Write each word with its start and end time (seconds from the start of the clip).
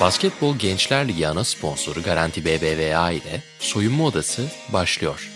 Basketbol 0.00 0.56
Gençler 0.58 1.08
Ligi 1.08 1.28
ana 1.28 1.44
sponsoru 1.44 2.02
Garanti 2.02 2.44
BBVA 2.44 3.10
ile 3.10 3.42
Soyunma 3.58 4.04
Odası 4.04 4.42
başlıyor. 4.72 5.30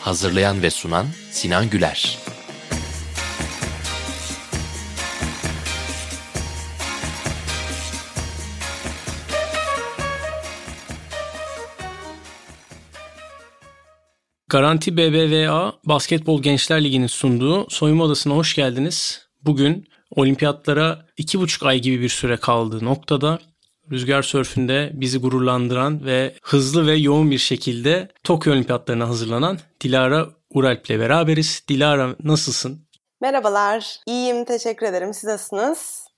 Hazırlayan 0.00 0.62
ve 0.62 0.70
sunan 0.70 1.06
Sinan 1.30 1.70
Güler. 1.70 2.18
Garanti 14.48 14.96
BBVA 14.96 15.72
Basketbol 15.84 16.42
Gençler 16.42 16.84
Ligi'nin 16.84 17.06
sunduğu 17.06 17.70
Soyunma 17.70 18.04
Odası'na 18.04 18.34
hoş 18.34 18.54
geldiniz. 18.54 19.28
Bugün 19.42 19.88
olimpiyatlara 20.10 21.06
iki 21.16 21.40
buçuk 21.40 21.62
ay 21.62 21.80
gibi 21.80 22.00
bir 22.00 22.08
süre 22.08 22.36
kaldığı 22.36 22.84
noktada 22.84 23.38
rüzgar 23.90 24.22
sörfünde 24.22 24.90
bizi 24.94 25.18
gururlandıran 25.18 26.04
ve 26.04 26.34
hızlı 26.42 26.86
ve 26.86 26.94
yoğun 26.94 27.30
bir 27.30 27.38
şekilde 27.38 28.08
Tokyo 28.24 28.52
Olimpiyatlarına 28.52 29.08
hazırlanan 29.08 29.58
Dilara 29.80 30.28
Uralp 30.50 30.90
ile 30.90 31.00
beraberiz. 31.00 31.64
Dilara 31.68 32.16
nasılsın? 32.22 32.88
Merhabalar, 33.20 34.00
iyiyim, 34.06 34.44
teşekkür 34.44 34.86
ederim. 34.86 35.14
Siz 35.14 35.24
nasılsınız? 35.24 36.11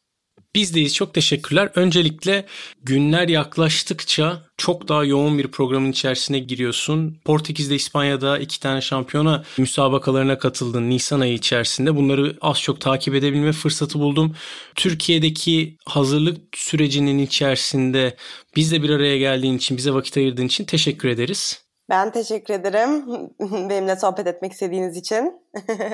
Bizdeyiz. 0.55 0.95
Çok 0.95 1.15
teşekkürler. 1.15 1.71
Öncelikle 1.75 2.47
günler 2.83 3.29
yaklaştıkça 3.29 4.43
çok 4.57 4.89
daha 4.89 5.05
yoğun 5.05 5.39
bir 5.39 5.49
programın 5.49 5.91
içerisine 5.91 6.39
giriyorsun. 6.39 7.19
Portekiz'de, 7.25 7.75
İspanya'da 7.75 8.39
iki 8.39 8.61
tane 8.61 8.81
şampiyona 8.81 9.45
müsabakalarına 9.59 10.39
katıldın 10.39 10.91
Nisan 10.91 11.21
ayı 11.21 11.35
içerisinde. 11.35 11.97
Bunları 11.97 12.37
az 12.41 12.61
çok 12.61 12.81
takip 12.81 13.15
edebilme 13.15 13.53
fırsatı 13.53 13.99
buldum. 13.99 14.37
Türkiye'deki 14.75 15.77
hazırlık 15.87 16.59
sürecinin 16.59 17.19
içerisinde 17.19 18.17
bizle 18.57 18.83
bir 18.83 18.91
araya 18.91 19.19
geldiğin 19.19 19.57
için, 19.57 19.77
bize 19.77 19.95
vakit 19.95 20.17
ayırdığın 20.17 20.47
için 20.47 20.65
teşekkür 20.65 21.09
ederiz. 21.09 21.64
Ben 21.89 22.13
teşekkür 22.13 22.55
ederim 22.55 23.05
benimle 23.71 23.97
sohbet 23.97 24.27
etmek 24.27 24.53
istediğiniz 24.53 24.97
için. 24.97 25.41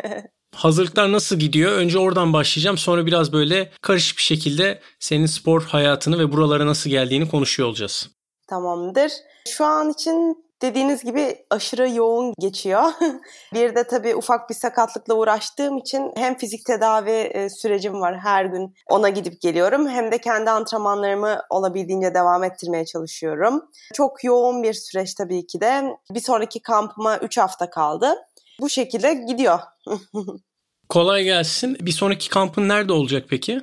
Hazırlıklar 0.54 1.12
nasıl 1.12 1.36
gidiyor? 1.36 1.72
Önce 1.72 1.98
oradan 1.98 2.32
başlayacağım. 2.32 2.78
Sonra 2.78 3.06
biraz 3.06 3.32
böyle 3.32 3.70
karışık 3.82 4.16
bir 4.16 4.22
şekilde 4.22 4.80
senin 4.98 5.26
spor 5.26 5.62
hayatını 5.62 6.18
ve 6.18 6.32
buralara 6.32 6.66
nasıl 6.66 6.90
geldiğini 6.90 7.28
konuşuyor 7.28 7.68
olacağız. 7.68 8.10
Tamamdır. 8.48 9.12
Şu 9.48 9.64
an 9.64 9.90
için 9.90 10.44
dediğiniz 10.62 11.04
gibi 11.04 11.44
aşırı 11.50 11.90
yoğun 11.90 12.34
geçiyor. 12.38 12.82
bir 13.54 13.74
de 13.74 13.84
tabii 13.84 14.16
ufak 14.16 14.50
bir 14.50 14.54
sakatlıkla 14.54 15.14
uğraştığım 15.14 15.78
için 15.78 16.12
hem 16.16 16.36
fizik 16.38 16.66
tedavi 16.66 17.10
e, 17.10 17.50
sürecim 17.50 18.00
var 18.00 18.18
her 18.18 18.44
gün 18.44 18.74
ona 18.86 19.08
gidip 19.08 19.40
geliyorum 19.40 19.88
hem 19.88 20.12
de 20.12 20.18
kendi 20.18 20.50
antrenmanlarımı 20.50 21.42
olabildiğince 21.50 22.14
devam 22.14 22.44
ettirmeye 22.44 22.84
çalışıyorum. 22.84 23.62
Çok 23.94 24.24
yoğun 24.24 24.62
bir 24.62 24.74
süreç 24.74 25.14
tabii 25.14 25.46
ki 25.46 25.60
de. 25.60 25.96
Bir 26.10 26.20
sonraki 26.20 26.62
kampıma 26.62 27.18
3 27.18 27.38
hafta 27.38 27.70
kaldı. 27.70 28.14
Bu 28.60 28.70
şekilde 28.70 29.14
gidiyor. 29.14 29.58
Kolay 30.88 31.24
gelsin. 31.24 31.76
Bir 31.80 31.92
sonraki 31.92 32.28
kampın 32.28 32.68
nerede 32.68 32.92
olacak 32.92 33.26
peki? 33.30 33.60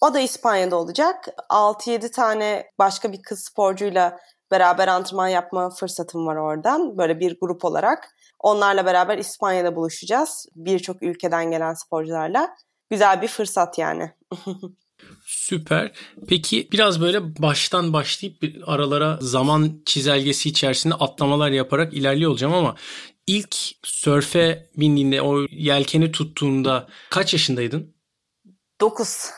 O 0.00 0.14
da 0.14 0.20
İspanya'da 0.20 0.76
olacak. 0.76 1.28
6-7 1.50 2.10
tane 2.10 2.70
başka 2.78 3.12
bir 3.12 3.22
kız 3.22 3.44
sporcuyla 3.44 4.18
beraber 4.50 4.88
antrenman 4.88 5.28
yapma 5.28 5.70
fırsatım 5.70 6.26
var 6.26 6.36
oradan. 6.36 6.98
Böyle 6.98 7.20
bir 7.20 7.36
grup 7.40 7.64
olarak. 7.64 8.16
Onlarla 8.38 8.86
beraber 8.86 9.18
İspanya'da 9.18 9.76
buluşacağız. 9.76 10.46
Birçok 10.56 11.02
ülkeden 11.02 11.50
gelen 11.50 11.74
sporcularla. 11.74 12.48
Güzel 12.90 13.22
bir 13.22 13.28
fırsat 13.28 13.78
yani. 13.78 14.12
Süper. 15.26 15.92
Peki 16.28 16.68
biraz 16.72 17.00
böyle 17.00 17.42
baştan 17.42 17.92
başlayıp 17.92 18.42
aralara 18.66 19.18
zaman 19.20 19.82
çizelgesi 19.86 20.48
içerisinde 20.48 20.94
atlamalar 20.94 21.50
yaparak 21.50 21.94
ilerliyor 21.94 22.30
olacağım 22.30 22.54
ama 22.54 22.76
ilk 23.26 23.56
sörfe 23.82 24.70
bindiğinde 24.76 25.22
o 25.22 25.46
yelkeni 25.50 26.12
tuttuğunda 26.12 26.88
kaç 27.10 27.32
yaşındaydın? 27.32 27.94
9. 28.80 29.30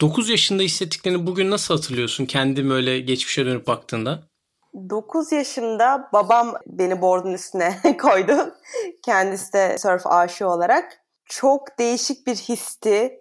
9 0.00 0.28
yaşında 0.28 0.62
hissettiklerini 0.62 1.26
bugün 1.26 1.50
nasıl 1.50 1.74
hatırlıyorsun 1.74 2.26
kendi 2.26 2.68
böyle 2.68 3.00
geçmişe 3.00 3.46
dönüp 3.46 3.66
baktığında? 3.66 4.29
9 4.74 5.32
yaşında 5.32 6.08
babam 6.12 6.54
beni 6.66 7.00
board'un 7.00 7.32
üstüne 7.32 7.74
koydu. 8.00 8.54
Kendisi 9.04 9.52
de 9.52 9.78
surf 9.78 10.06
aşığı 10.06 10.48
olarak. 10.48 11.00
Çok 11.24 11.78
değişik 11.78 12.26
bir 12.26 12.36
histi. 12.36 13.18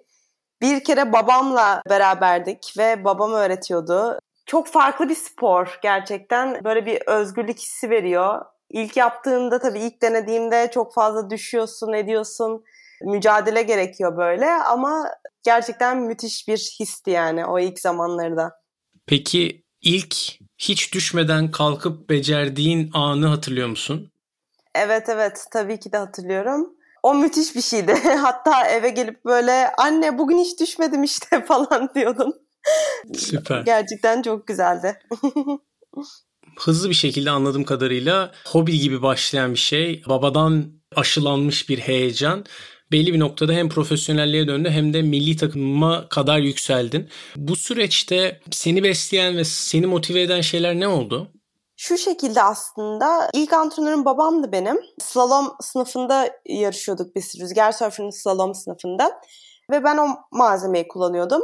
Bir 0.61 0.83
kere 0.83 1.13
babamla 1.13 1.81
beraberdik 1.89 2.73
ve 2.77 3.03
babam 3.03 3.33
öğretiyordu. 3.33 4.19
Çok 4.45 4.67
farklı 4.67 5.09
bir 5.09 5.15
spor 5.15 5.79
gerçekten. 5.83 6.63
Böyle 6.63 6.85
bir 6.85 7.01
özgürlük 7.07 7.59
hissi 7.59 7.89
veriyor. 7.89 8.45
İlk 8.69 8.97
yaptığımda 8.97 9.59
tabii 9.59 9.79
ilk 9.79 10.01
denediğimde 10.01 10.71
çok 10.73 10.93
fazla 10.93 11.29
düşüyorsun, 11.29 11.93
ediyorsun. 11.93 12.63
Mücadele 13.01 13.61
gerekiyor 13.61 14.17
böyle 14.17 14.51
ama 14.51 15.11
gerçekten 15.43 15.97
müthiş 15.97 16.47
bir 16.47 16.57
histi 16.79 17.11
yani 17.11 17.45
o 17.45 17.59
ilk 17.59 17.79
zamanlarda. 17.79 18.59
Peki 19.07 19.63
ilk 19.81 20.15
hiç 20.57 20.93
düşmeden 20.93 21.51
kalkıp 21.51 22.09
becerdiğin 22.09 22.89
anı 22.93 23.27
hatırlıyor 23.27 23.67
musun? 23.67 24.11
Evet 24.75 25.09
evet 25.09 25.45
tabii 25.51 25.79
ki 25.79 25.91
de 25.91 25.97
hatırlıyorum. 25.97 26.73
O 27.03 27.13
müthiş 27.15 27.55
bir 27.55 27.61
şeydi. 27.61 27.93
Hatta 28.21 28.67
eve 28.67 28.89
gelip 28.89 29.25
böyle 29.25 29.71
anne 29.77 30.17
bugün 30.17 30.37
hiç 30.37 30.59
düşmedim 30.59 31.03
işte 31.03 31.45
falan 31.47 31.89
diyordum. 31.95 32.33
Süper. 33.13 33.61
Gerçekten 33.61 34.21
çok 34.21 34.47
güzeldi. 34.47 34.99
Hızlı 36.59 36.89
bir 36.89 36.95
şekilde 36.95 37.31
anladığım 37.31 37.63
kadarıyla 37.63 38.31
hobi 38.45 38.79
gibi 38.79 39.01
başlayan 39.01 39.53
bir 39.53 39.59
şey. 39.59 40.03
Babadan 40.09 40.71
aşılanmış 40.95 41.69
bir 41.69 41.79
heyecan 41.79 42.45
belli 42.91 43.13
bir 43.13 43.19
noktada 43.19 43.53
hem 43.53 43.69
profesyonelliğe 43.69 44.47
döndü 44.47 44.69
hem 44.69 44.93
de 44.93 45.01
milli 45.01 45.37
takıma 45.37 46.09
kadar 46.09 46.39
yükseldin. 46.39 47.09
Bu 47.35 47.55
süreçte 47.55 48.39
seni 48.51 48.83
besleyen 48.83 49.37
ve 49.37 49.43
seni 49.43 49.85
motive 49.85 50.21
eden 50.21 50.41
şeyler 50.41 50.79
ne 50.79 50.87
oldu? 50.87 51.31
Şu 51.77 51.97
şekilde 51.97 52.43
aslında 52.43 53.29
ilk 53.33 53.53
antrenörüm 53.53 54.05
babamdı 54.05 54.51
benim. 54.51 54.79
Slalom 55.01 55.53
sınıfında 55.61 56.29
yarışıyorduk 56.45 57.15
biz 57.15 57.39
rüzgar 57.39 57.71
sörfünün 57.71 58.09
slalom 58.09 58.55
sınıfında. 58.55 59.21
Ve 59.71 59.83
ben 59.83 59.97
o 59.97 60.07
malzemeyi 60.31 60.87
kullanıyordum. 60.87 61.41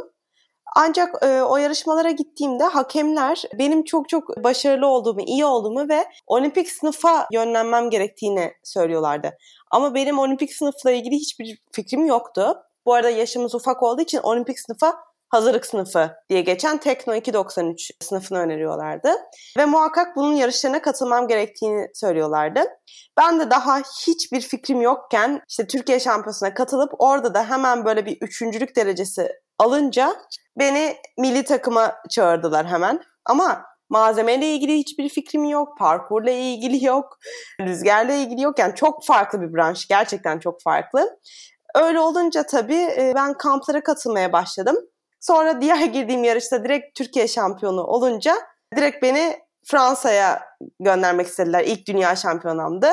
Ancak 0.75 1.23
e, 1.23 1.41
o 1.41 1.57
yarışmalara 1.57 2.11
gittiğimde 2.11 2.63
hakemler 2.63 3.43
benim 3.59 3.83
çok 3.83 4.09
çok 4.09 4.43
başarılı 4.43 4.87
olduğumu, 4.87 5.21
iyi 5.21 5.45
olduğumu 5.45 5.89
ve 5.89 6.05
olimpik 6.27 6.69
sınıfa 6.71 7.27
yönlenmem 7.31 7.89
gerektiğini 7.89 8.53
söylüyorlardı. 8.63 9.37
Ama 9.71 9.95
benim 9.95 10.19
olimpik 10.19 10.53
sınıfla 10.53 10.91
ilgili 10.91 11.15
hiçbir 11.15 11.57
fikrim 11.71 12.05
yoktu. 12.05 12.57
Bu 12.85 12.93
arada 12.93 13.09
yaşımız 13.09 13.55
ufak 13.55 13.83
olduğu 13.83 14.01
için 14.01 14.19
olimpik 14.23 14.59
sınıfa 14.59 14.95
hazırlık 15.29 15.65
sınıfı 15.65 16.11
diye 16.29 16.41
geçen 16.41 16.77
Tekno 16.77 17.15
293 17.15 17.91
sınıfını 17.99 18.39
öneriyorlardı. 18.39 19.09
Ve 19.57 19.65
muhakkak 19.65 20.15
bunun 20.15 20.33
yarışlarına 20.33 20.81
katılmam 20.81 21.27
gerektiğini 21.27 21.87
söylüyorlardı. 21.93 22.59
Ben 23.17 23.39
de 23.39 23.49
daha 23.49 23.79
hiçbir 23.79 24.41
fikrim 24.41 24.81
yokken 24.81 25.41
işte 25.49 25.67
Türkiye 25.67 25.99
şampiyonasına 25.99 26.53
katılıp 26.53 26.91
orada 26.99 27.33
da 27.33 27.49
hemen 27.49 27.85
böyle 27.85 28.05
bir 28.05 28.17
üçüncülük 28.21 28.75
derecesi 28.75 29.31
alınca 29.59 30.15
beni 30.59 30.97
milli 31.17 31.43
takıma 31.43 31.95
çağırdılar 32.09 32.65
hemen. 32.65 33.01
Ama 33.25 33.65
malzemeyle 33.89 34.47
ilgili 34.47 34.77
hiçbir 34.77 35.09
fikrim 35.09 35.43
yok, 35.43 35.77
parkurla 35.77 36.31
ilgili 36.31 36.85
yok, 36.85 37.19
rüzgarla 37.61 38.13
ilgili 38.13 38.41
yok. 38.41 38.59
Yani 38.59 38.75
çok 38.75 39.05
farklı 39.05 39.41
bir 39.41 39.53
branş, 39.53 39.87
gerçekten 39.87 40.39
çok 40.39 40.61
farklı. 40.61 41.19
Öyle 41.75 41.99
olunca 41.99 42.45
tabii 42.45 42.87
e, 42.97 43.13
ben 43.15 43.33
kamplara 43.33 43.83
katılmaya 43.83 44.33
başladım. 44.33 44.75
Sonra 45.19 45.61
diğer 45.61 45.85
girdiğim 45.85 46.23
yarışta 46.23 46.63
direkt 46.63 46.97
Türkiye 46.97 47.27
şampiyonu 47.27 47.83
olunca 47.83 48.35
direkt 48.75 49.03
beni 49.03 49.39
Fransa'ya 49.65 50.43
göndermek 50.79 51.27
istediler. 51.27 51.63
İlk 51.63 51.87
dünya 51.87 52.15
şampiyonamdı. 52.15 52.87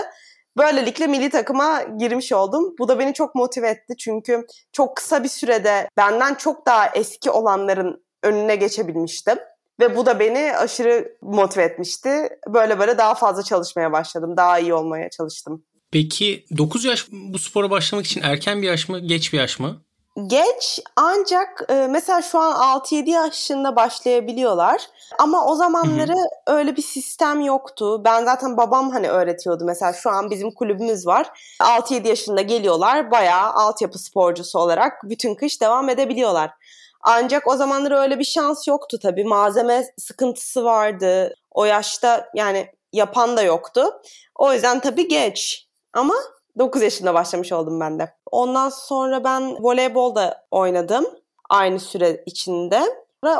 Böylelikle 0.57 1.07
milli 1.07 1.31
takıma 1.31 1.83
girmiş 1.83 2.33
oldum. 2.33 2.75
Bu 2.79 2.89
da 2.89 2.99
beni 2.99 3.15
çok 3.15 3.35
motive 3.35 3.69
etti 3.69 3.97
çünkü 3.99 4.47
çok 4.73 4.97
kısa 4.97 5.25
bir 5.25 5.29
sürede 5.29 5.89
benden 5.97 6.35
çok 6.35 6.67
daha 6.67 6.89
eski 6.89 7.31
olanların 7.31 8.05
önüne 8.23 8.57
geçebilmiştim. 8.57 9.39
Ve 9.81 9.97
bu 9.97 10.07
da 10.07 10.21
beni 10.21 10.57
aşırı 10.57 11.17
motive 11.23 11.65
etmişti. 11.65 12.29
Böyle 12.49 12.79
böyle 12.79 12.99
daha 12.99 13.15
fazla 13.15 13.43
çalışmaya 13.43 13.93
başladım. 13.93 14.37
Daha 14.37 14.59
iyi 14.59 14.75
olmaya 14.75 15.11
çalıştım. 15.11 15.65
Peki 15.91 16.45
9 16.59 16.85
yaş 16.85 17.07
bu 17.13 17.39
spora 17.39 17.71
başlamak 17.71 18.07
için 18.07 18.23
erken 18.23 18.63
bir 18.63 18.67
yaş 18.67 18.89
mı, 18.89 19.01
geç 19.01 19.33
bir 19.33 19.39
yaş 19.39 19.61
mı? 19.61 19.83
Geç 20.27 20.81
ancak 20.97 21.65
e, 21.69 21.87
mesela 21.91 22.23
şu 22.23 22.39
an 22.39 22.81
6-7 22.81 23.11
yaşında 23.11 23.77
başlayabiliyorlar. 23.77 24.87
Ama 25.19 25.47
o 25.47 25.55
zamanları 25.55 26.13
hı 26.13 26.53
hı. 26.53 26.57
öyle 26.57 26.77
bir 26.77 26.83
sistem 26.83 27.41
yoktu. 27.41 28.05
Ben 28.05 28.25
zaten 28.25 28.57
babam 28.57 28.91
hani 28.91 29.09
öğretiyordu. 29.11 29.65
Mesela 29.65 29.93
şu 29.93 30.11
an 30.11 30.31
bizim 30.31 30.51
kulübümüz 30.51 31.07
var. 31.07 31.31
6-7 31.61 32.09
yaşında 32.09 32.41
geliyorlar 32.41 33.11
bayağı 33.11 33.53
altyapı 33.53 33.99
sporcusu 33.99 34.59
olarak 34.59 34.93
bütün 35.05 35.35
kış 35.35 35.61
devam 35.61 35.89
edebiliyorlar. 35.89 36.51
Ancak 37.03 37.49
o 37.49 37.57
zamanlar 37.57 38.03
öyle 38.03 38.19
bir 38.19 38.25
şans 38.25 38.69
yoktu 38.69 38.99
tabii. 39.03 39.25
Malzeme 39.25 39.85
sıkıntısı 39.99 40.65
vardı. 40.65 41.35
O 41.51 41.65
yaşta 41.65 42.29
yani 42.35 42.67
yapan 42.93 43.37
da 43.37 43.43
yoktu. 43.43 44.01
O 44.35 44.53
yüzden 44.53 44.81
tabii 44.81 45.09
geç. 45.09 45.69
Ama 45.93 46.15
9 46.59 46.83
yaşında 46.83 47.15
başlamış 47.15 47.53
oldum 47.53 47.81
ben 47.81 47.99
de. 47.99 48.15
Ondan 48.31 48.69
sonra 48.69 49.25
ben 49.25 49.63
voleybol 49.63 50.15
da 50.15 50.47
oynadım 50.51 51.07
aynı 51.51 51.81
süre 51.81 52.23
içinde. 52.27 52.83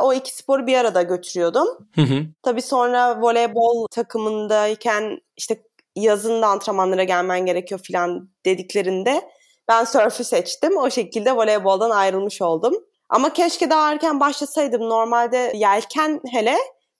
O 0.01 0.13
iki 0.13 0.35
sporu 0.35 0.67
bir 0.67 0.77
arada 0.77 1.01
götürüyordum. 1.01 1.67
Hı 1.95 2.01
hı. 2.01 2.25
Tabii 2.43 2.61
sonra 2.61 3.21
voleybol 3.21 3.87
takımındayken 3.87 5.19
işte 5.37 5.63
yazın 5.95 6.41
da 6.41 6.47
antrenmanlara 6.47 7.03
gelmen 7.03 7.45
gerekiyor 7.45 7.81
falan 7.91 8.29
dediklerinde 8.45 9.29
ben 9.67 9.83
sörfü 9.83 10.23
seçtim. 10.23 10.77
O 10.77 10.89
şekilde 10.89 11.35
voleyboldan 11.35 11.89
ayrılmış 11.89 12.41
oldum. 12.41 12.73
Ama 13.09 13.33
keşke 13.33 13.69
daha 13.69 13.91
erken 13.91 14.19
başlasaydım. 14.19 14.89
Normalde 14.89 15.51
yelken 15.55 16.21
hele 16.31 16.57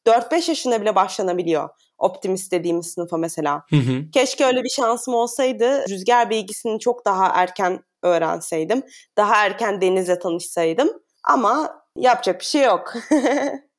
4-5 0.08 0.50
yaşında 0.50 0.82
bile 0.82 0.96
başlanabiliyor. 0.96 1.70
Optimist 2.04 2.52
dediğimiz 2.52 2.86
sınıfa 2.94 3.18
mesela. 3.18 3.64
Hı 3.70 3.76
hı. 3.76 4.12
Keşke 4.14 4.46
öyle 4.46 4.64
bir 4.64 4.70
şansım 4.70 5.14
olsaydı. 5.14 5.90
Rüzgar 5.90 6.30
bilgisini 6.30 6.80
çok 6.80 7.06
daha 7.06 7.28
erken 7.28 7.84
öğrenseydim. 8.04 8.84
Daha 9.18 9.46
erken 9.46 9.82
denizle 9.82 10.20
tanışsaydım. 10.20 10.90
Ama 11.24 11.84
yapacak 11.98 12.40
bir 12.40 12.46
şey 12.46 12.64
yok. 12.64 12.94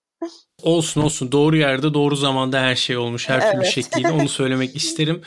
Olsun 0.62 1.00
olsun 1.00 1.32
doğru 1.32 1.56
yerde 1.56 1.94
doğru 1.94 2.16
zamanda 2.16 2.60
her 2.60 2.76
şey 2.76 2.96
olmuş 2.96 3.28
her 3.28 3.40
türlü 3.40 3.62
evet. 3.62 3.74
şekliyle 3.74 4.10
onu 4.10 4.28
söylemek 4.28 4.76
isterim. 4.82 5.20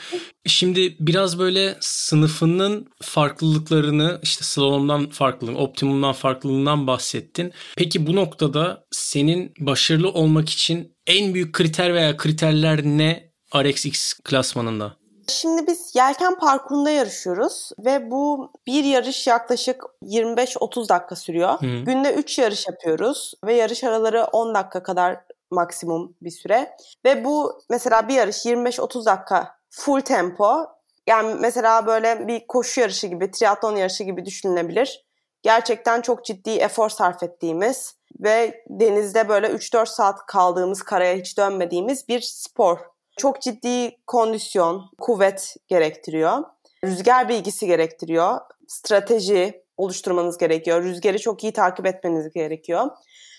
Şimdi 0.46 0.96
biraz 1.00 1.38
böyle 1.38 1.76
sınıfının 1.80 2.88
farklılıklarını 3.02 4.20
işte 4.22 4.44
slalomdan 4.44 5.10
farklılığın, 5.10 5.54
optimumdan 5.54 6.12
farklılığından 6.12 6.86
bahsettin. 6.86 7.52
Peki 7.76 8.06
bu 8.06 8.16
noktada 8.16 8.86
senin 8.90 9.52
başarılı 9.60 10.10
olmak 10.10 10.48
için 10.48 10.96
en 11.06 11.34
büyük 11.34 11.52
kriter 11.52 11.94
veya 11.94 12.16
kriterler 12.16 12.82
ne 12.84 13.32
RxX 13.56 14.12
klasmanında? 14.24 14.96
Şimdi 15.28 15.66
biz 15.66 15.94
yelken 15.94 16.38
parkurunda 16.38 16.90
yarışıyoruz 16.90 17.70
ve 17.78 18.10
bu 18.10 18.52
bir 18.66 18.84
yarış 18.84 19.26
yaklaşık 19.26 19.84
25-30 20.02 20.88
dakika 20.88 21.16
sürüyor. 21.16 21.60
Hı. 21.60 21.66
Günde 21.84 22.14
3 22.14 22.38
yarış 22.38 22.66
yapıyoruz 22.66 23.34
ve 23.44 23.54
yarış 23.54 23.84
araları 23.84 24.24
10 24.24 24.54
dakika 24.54 24.82
kadar 24.82 25.20
maksimum 25.50 26.16
bir 26.22 26.30
süre. 26.30 26.76
Ve 27.04 27.24
bu 27.24 27.60
mesela 27.70 28.08
bir 28.08 28.14
yarış 28.14 28.46
25-30 28.46 29.06
dakika 29.06 29.56
full 29.70 30.00
tempo. 30.00 30.66
Yani 31.06 31.34
mesela 31.40 31.86
böyle 31.86 32.28
bir 32.28 32.46
koşu 32.46 32.80
yarışı 32.80 33.06
gibi, 33.06 33.30
triatlon 33.30 33.76
yarışı 33.76 34.04
gibi 34.04 34.24
düşünülebilir. 34.24 35.04
Gerçekten 35.42 36.00
çok 36.00 36.24
ciddi 36.24 36.50
efor 36.50 36.88
sarf 36.88 37.22
ettiğimiz 37.22 37.94
ve 38.20 38.64
denizde 38.68 39.28
böyle 39.28 39.46
3-4 39.46 39.86
saat 39.86 40.26
kaldığımız, 40.26 40.82
karaya 40.82 41.16
hiç 41.16 41.38
dönmediğimiz 41.38 42.08
bir 42.08 42.20
spor 42.20 42.78
çok 43.18 43.42
ciddi 43.42 43.96
kondisyon, 44.06 44.90
kuvvet 45.00 45.56
gerektiriyor. 45.68 46.38
Rüzgar 46.84 47.28
bilgisi 47.28 47.66
gerektiriyor. 47.66 48.38
Strateji 48.68 49.62
oluşturmanız 49.76 50.38
gerekiyor. 50.38 50.84
Rüzgarı 50.84 51.18
çok 51.18 51.44
iyi 51.44 51.52
takip 51.52 51.86
etmeniz 51.86 52.32
gerekiyor. 52.32 52.86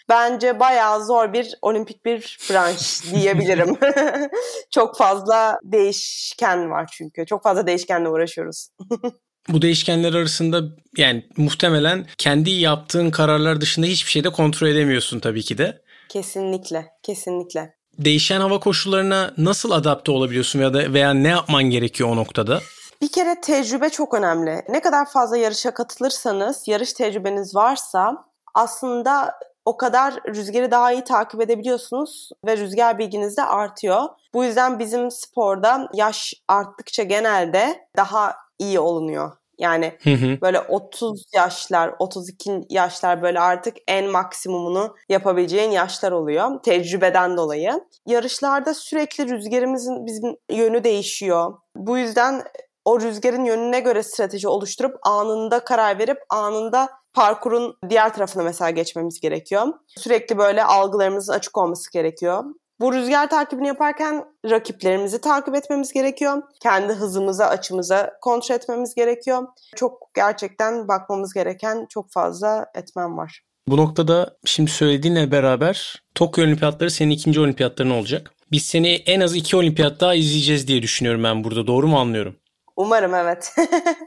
Bence 0.09 0.59
bayağı 0.59 1.05
zor 1.05 1.33
bir 1.33 1.55
olimpik 1.61 2.05
bir 2.05 2.37
branş 2.49 3.03
diyebilirim. 3.13 3.77
çok 4.71 4.97
fazla 4.97 5.59
değişken 5.63 6.69
var 6.69 6.89
çünkü. 6.91 7.25
Çok 7.25 7.43
fazla 7.43 7.67
değişkenle 7.67 8.09
uğraşıyoruz. 8.09 8.69
Bu 9.49 9.61
değişkenler 9.61 10.13
arasında 10.13 10.61
yani 10.97 11.25
muhtemelen 11.37 12.05
kendi 12.17 12.49
yaptığın 12.49 13.11
kararlar 13.11 13.61
dışında 13.61 13.85
hiçbir 13.85 14.11
şeyde 14.11 14.29
kontrol 14.29 14.67
edemiyorsun 14.67 15.19
tabii 15.19 15.43
ki 15.43 15.57
de. 15.57 15.81
Kesinlikle, 16.09 16.85
kesinlikle 17.03 17.78
değişen 17.99 18.41
hava 18.41 18.59
koşullarına 18.59 19.33
nasıl 19.37 19.71
adapte 19.71 20.11
olabiliyorsun 20.11 20.59
ya 20.59 20.73
da 20.73 20.93
veya 20.93 21.13
ne 21.13 21.27
yapman 21.27 21.63
gerekiyor 21.63 22.09
o 22.09 22.15
noktada? 22.15 22.59
Bir 23.01 23.11
kere 23.11 23.41
tecrübe 23.41 23.89
çok 23.89 24.13
önemli. 24.13 24.63
Ne 24.69 24.81
kadar 24.81 25.09
fazla 25.09 25.37
yarışa 25.37 25.73
katılırsanız, 25.73 26.67
yarış 26.67 26.93
tecrübeniz 26.93 27.55
varsa 27.55 28.25
aslında 28.53 29.39
o 29.65 29.77
kadar 29.77 30.13
rüzgarı 30.27 30.71
daha 30.71 30.93
iyi 30.93 31.03
takip 31.03 31.41
edebiliyorsunuz 31.41 32.29
ve 32.45 32.57
rüzgar 32.57 32.97
bilginiz 32.97 33.37
de 33.37 33.43
artıyor. 33.43 34.03
Bu 34.33 34.43
yüzden 34.45 34.79
bizim 34.79 35.11
sporda 35.11 35.89
yaş 35.93 36.33
arttıkça 36.47 37.03
genelde 37.03 37.87
daha 37.97 38.35
iyi 38.59 38.79
olunuyor. 38.79 39.31
Yani 39.59 39.93
hı 40.03 40.09
hı. 40.09 40.41
böyle 40.41 40.59
30 40.61 41.25
yaşlar, 41.35 41.95
32 41.99 42.61
yaşlar 42.69 43.21
böyle 43.21 43.39
artık 43.39 43.77
en 43.87 44.09
maksimumunu 44.09 44.95
yapabileceğin 45.09 45.71
yaşlar 45.71 46.11
oluyor. 46.11 46.63
Tecrübeden 46.63 47.37
dolayı. 47.37 47.71
Yarışlarda 48.05 48.73
sürekli 48.73 49.29
rüzgarımızın 49.29 50.05
bizim 50.05 50.35
yönü 50.51 50.83
değişiyor. 50.83 51.53
Bu 51.75 51.97
yüzden 51.97 52.43
o 52.85 53.01
rüzgarın 53.01 53.45
yönüne 53.45 53.79
göre 53.79 54.03
strateji 54.03 54.47
oluşturup 54.47 54.95
anında 55.03 55.59
karar 55.59 55.99
verip 55.99 56.17
anında 56.29 56.89
parkurun 57.13 57.77
diğer 57.89 58.13
tarafına 58.13 58.43
mesela 58.43 58.69
geçmemiz 58.69 59.19
gerekiyor. 59.19 59.67
Sürekli 59.87 60.37
böyle 60.37 60.63
algılarımızın 60.63 61.33
açık 61.33 61.57
olması 61.57 61.91
gerekiyor. 61.91 62.43
Bu 62.79 62.93
rüzgar 62.93 63.29
takibini 63.29 63.67
yaparken 63.67 64.25
rakiplerimizi 64.49 65.21
takip 65.21 65.55
etmemiz 65.55 65.93
gerekiyor. 65.93 66.41
Kendi 66.59 66.93
hızımıza, 66.93 67.45
açımıza 67.45 68.13
kontrol 68.21 68.55
etmemiz 68.55 68.95
gerekiyor. 68.95 69.47
Çok 69.75 70.11
gerçekten 70.15 70.87
bakmamız 70.87 71.33
gereken 71.33 71.85
çok 71.89 72.11
fazla 72.11 72.65
etmen 72.75 73.17
var. 73.17 73.41
Bu 73.67 73.77
noktada 73.77 74.37
şimdi 74.45 74.71
söylediğinle 74.71 75.31
beraber 75.31 76.03
Tokyo 76.15 76.43
Olimpiyatları 76.43 76.91
senin 76.91 77.11
ikinci 77.11 77.39
olimpiyatların 77.39 77.89
olacak. 77.89 78.31
Biz 78.51 78.65
seni 78.65 78.93
en 78.93 79.19
az 79.19 79.35
iki 79.35 79.57
olimpiyat 79.57 79.99
daha 79.99 80.15
izleyeceğiz 80.15 80.67
diye 80.67 80.81
düşünüyorum 80.81 81.23
ben 81.23 81.43
burada. 81.43 81.67
Doğru 81.67 81.87
mu 81.87 81.99
anlıyorum? 81.99 82.35
Umarım 82.75 83.15
evet. 83.15 83.55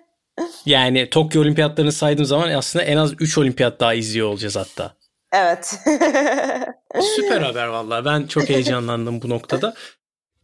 yani 0.67 1.11
Tokyo 1.11 1.43
Olimpiyatlarını 1.43 1.93
saydığım 1.93 2.25
zaman 2.25 2.51
aslında 2.51 2.85
en 2.85 2.97
az 2.97 3.13
3 3.21 3.39
olimpiyat 3.39 3.81
daha 3.81 3.95
izliyor 3.95 4.29
olacağız 4.29 4.57
hatta. 4.57 4.95
Evet. 5.33 5.79
Süper 7.17 7.41
haber 7.41 7.67
vallahi. 7.67 8.05
Ben 8.05 8.27
çok 8.27 8.49
heyecanlandım 8.49 9.23
bu 9.23 9.29
noktada. 9.29 9.75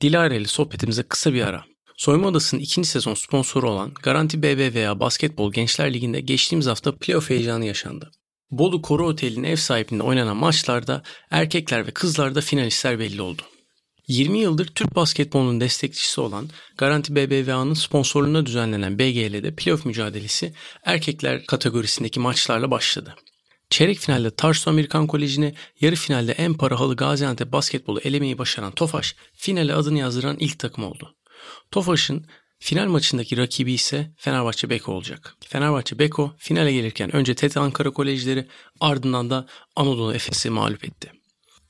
Dilara 0.00 0.34
ile 0.34 0.46
sohbetimize 0.46 1.02
kısa 1.02 1.34
bir 1.34 1.42
ara. 1.42 1.64
Soyma 1.96 2.28
Odası'nın 2.28 2.60
ikinci 2.60 2.88
sezon 2.88 3.14
sponsoru 3.14 3.70
olan 3.70 3.94
Garanti 4.02 4.42
BBVA 4.42 5.00
Basketbol 5.00 5.52
Gençler 5.52 5.94
Ligi'nde 5.94 6.20
geçtiğimiz 6.20 6.66
hafta 6.66 6.96
playoff 6.96 7.30
heyecanı 7.30 7.64
yaşandı. 7.64 8.10
Bolu 8.50 8.82
Koru 8.82 9.06
Oteli'nin 9.06 9.44
ev 9.44 9.56
sahipliğinde 9.56 10.04
oynanan 10.04 10.36
maçlarda 10.36 11.02
erkekler 11.30 11.86
ve 11.86 11.90
kızlarda 11.90 12.40
finalistler 12.40 12.98
belli 12.98 13.22
oldu. 13.22 13.42
20 14.08 14.38
yıldır 14.38 14.66
Türk 14.66 14.96
basketbolunun 14.96 15.60
destekçisi 15.60 16.20
olan 16.20 16.48
Garanti 16.78 17.14
BBVA'nın 17.16 17.74
sponsorluğunda 17.74 18.46
düzenlenen 18.46 18.98
BGL'de 18.98 19.54
playoff 19.54 19.86
mücadelesi 19.86 20.52
erkekler 20.84 21.46
kategorisindeki 21.46 22.20
maçlarla 22.20 22.70
başladı. 22.70 23.14
Çeyrek 23.70 23.98
finalde 23.98 24.30
Tarsus 24.30 24.68
Amerikan 24.68 25.06
Koleji'ni, 25.06 25.54
yarı 25.80 25.94
finalde 25.96 26.32
en 26.32 26.54
paralı 26.54 26.96
Gaziantep 26.96 27.52
basketbolu 27.52 28.00
elemeyi 28.00 28.38
başaran 28.38 28.72
Tofaş, 28.72 29.16
finale 29.34 29.74
adını 29.74 29.98
yazdıran 29.98 30.36
ilk 30.38 30.58
takım 30.58 30.84
oldu. 30.84 31.16
Tofaş'ın 31.70 32.26
final 32.58 32.86
maçındaki 32.86 33.36
rakibi 33.36 33.72
ise 33.72 34.12
Fenerbahçe 34.16 34.70
Beko 34.70 34.92
olacak. 34.92 35.36
Fenerbahçe 35.48 35.98
Beko 35.98 36.34
finale 36.38 36.72
gelirken 36.72 37.16
önce 37.16 37.34
TET 37.34 37.56
Ankara 37.56 37.90
Kolejleri 37.90 38.48
ardından 38.80 39.30
da 39.30 39.46
Anadolu 39.76 40.14
Efes'i 40.14 40.50
mağlup 40.50 40.84
etti. 40.84 41.12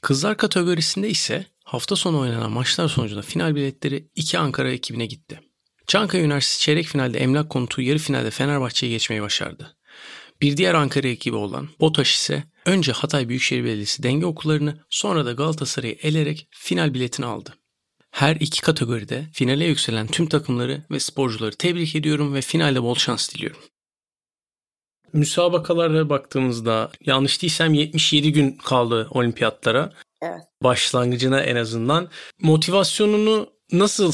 Kızlar 0.01 0.37
kategorisinde 0.37 1.11
ise 1.11 1.47
hafta 1.65 1.97
sonu 1.97 2.19
oynanan 2.19 2.53
maçlar 2.53 2.89
sonucunda 2.89 3.23
final 3.23 3.55
biletleri 3.55 4.09
iki 4.15 4.39
Ankara 4.39 4.71
ekibine 4.71 5.07
gitti. 5.07 5.41
Çankaya 5.87 6.25
Üniversitesi 6.25 6.61
çeyrek 6.61 6.87
finalde 6.87 7.19
Emlak 7.19 7.51
Konutu 7.51 7.83
yarı 7.83 7.99
finalde 7.99 8.31
Fenerbahçe'ye 8.31 8.93
geçmeyi 8.93 9.23
başardı. 9.23 9.78
Bir 10.41 10.57
diğer 10.57 10.75
Ankara 10.75 11.09
ekibi 11.09 11.37
olan 11.37 11.69
BOTAŞ 11.81 12.15
ise 12.15 12.45
önce 12.67 12.93
Hatay 12.93 13.29
Büyükşehir 13.29 13.65
Belediyesi 13.65 14.03
denge 14.03 14.27
okullarını 14.27 14.85
sonra 14.91 15.27
da 15.27 15.33
Galatasaray'ı 15.33 15.99
elerek 16.03 16.49
final 16.51 16.95
biletini 16.95 17.27
aldı. 17.27 17.55
Her 18.11 18.37
iki 18.37 18.61
kategoride 18.61 19.27
finale 19.33 19.65
yükselen 19.65 20.07
tüm 20.07 20.27
takımları 20.29 20.85
ve 20.91 21.01
sporcuları 21.01 21.57
tebrik 21.57 21.97
ediyorum 21.97 22.35
ve 22.35 22.41
finalde 22.41 22.83
bol 22.83 22.95
şans 22.95 23.35
diliyorum. 23.35 23.61
Müsabakalara 25.13 26.09
baktığımızda 26.09 26.91
yanlış 27.07 27.43
değilsem 27.43 27.75
77 27.75 28.33
gün 28.33 28.51
kaldı 28.53 29.09
olimpiyatlara. 29.11 29.93
Evet. 30.23 30.41
Başlangıcına 30.63 31.41
en 31.41 31.57
azından. 31.57 32.09
Motivasyonunu 32.43 33.51
nasıl 33.73 34.13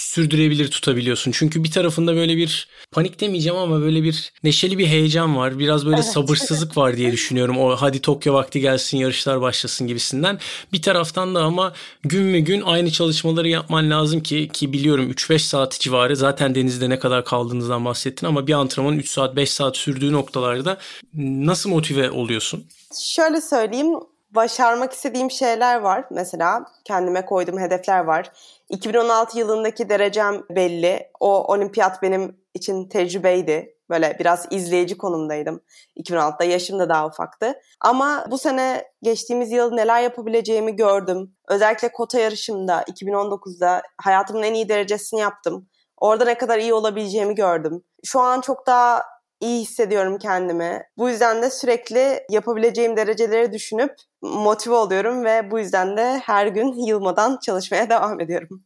sürdürebilir 0.00 0.70
tutabiliyorsun? 0.70 1.32
Çünkü 1.32 1.64
bir 1.64 1.70
tarafında 1.70 2.16
böyle 2.16 2.36
bir 2.36 2.68
panik 2.92 3.20
demeyeceğim 3.20 3.58
ama 3.58 3.80
böyle 3.80 4.02
bir 4.02 4.32
neşeli 4.42 4.78
bir 4.78 4.86
heyecan 4.86 5.36
var. 5.36 5.58
Biraz 5.58 5.86
böyle 5.86 5.96
evet. 5.96 6.06
sabırsızlık 6.06 6.76
var 6.76 6.96
diye 6.96 7.12
düşünüyorum. 7.12 7.58
O 7.58 7.76
hadi 7.76 8.00
Tokyo 8.00 8.34
vakti 8.34 8.60
gelsin 8.60 8.98
yarışlar 8.98 9.40
başlasın 9.40 9.86
gibisinden. 9.86 10.38
Bir 10.72 10.82
taraftan 10.82 11.34
da 11.34 11.40
ama 11.42 11.72
gün 12.02 12.22
mü 12.22 12.38
gün 12.38 12.62
aynı 12.62 12.90
çalışmaları 12.90 13.48
yapman 13.48 13.90
lazım 13.90 14.20
ki 14.20 14.50
ki 14.52 14.72
biliyorum 14.72 15.10
3-5 15.10 15.38
saat 15.38 15.80
civarı 15.80 16.16
zaten 16.16 16.54
denizde 16.54 16.90
ne 16.90 16.98
kadar 16.98 17.24
kaldığınızdan 17.24 17.84
bahsettin 17.84 18.26
ama 18.26 18.46
bir 18.46 18.52
antrenmanın 18.52 18.98
3 18.98 19.10
saat 19.10 19.36
5 19.36 19.50
saat 19.50 19.76
sürdüğü 19.76 20.12
noktalarda 20.12 20.78
nasıl 21.14 21.70
motive 21.70 22.10
oluyorsun? 22.10 22.64
Şöyle 23.00 23.40
söyleyeyim 23.40 23.94
başarmak 24.30 24.92
istediğim 24.92 25.30
şeyler 25.30 25.80
var. 25.80 26.04
Mesela 26.10 26.66
kendime 26.84 27.26
koyduğum 27.26 27.58
hedefler 27.58 28.04
var. 28.04 28.32
2016 28.68 29.38
yılındaki 29.38 29.88
derecem 29.88 30.42
belli. 30.50 31.10
O 31.20 31.52
olimpiyat 31.52 32.02
benim 32.02 32.36
için 32.54 32.88
tecrübeydi. 32.88 33.76
Böyle 33.90 34.16
biraz 34.20 34.46
izleyici 34.50 34.98
konumdaydım. 34.98 35.60
2016'da 35.96 36.44
yaşım 36.44 36.78
da 36.78 36.88
daha 36.88 37.06
ufaktı. 37.06 37.54
Ama 37.80 38.26
bu 38.30 38.38
sene 38.38 38.84
geçtiğimiz 39.02 39.52
yıl 39.52 39.72
neler 39.72 40.02
yapabileceğimi 40.02 40.76
gördüm. 40.76 41.34
Özellikle 41.48 41.92
kota 41.92 42.18
yarışımda 42.18 42.82
2019'da 42.82 43.82
hayatımın 43.96 44.42
en 44.42 44.54
iyi 44.54 44.68
derecesini 44.68 45.20
yaptım. 45.20 45.68
Orada 45.96 46.24
ne 46.24 46.38
kadar 46.38 46.58
iyi 46.58 46.74
olabileceğimi 46.74 47.34
gördüm. 47.34 47.82
Şu 48.04 48.20
an 48.20 48.40
çok 48.40 48.66
daha 48.66 49.02
iyi 49.40 49.60
hissediyorum 49.60 50.18
kendimi. 50.18 50.82
Bu 50.96 51.08
yüzden 51.08 51.42
de 51.42 51.50
sürekli 51.50 52.20
yapabileceğim 52.30 52.96
dereceleri 52.96 53.52
düşünüp 53.52 53.94
motive 54.22 54.74
oluyorum 54.74 55.24
ve 55.24 55.50
bu 55.50 55.58
yüzden 55.58 55.96
de 55.96 56.18
her 56.24 56.46
gün 56.46 56.86
yılmadan 56.86 57.38
çalışmaya 57.46 57.90
devam 57.90 58.20
ediyorum. 58.20 58.64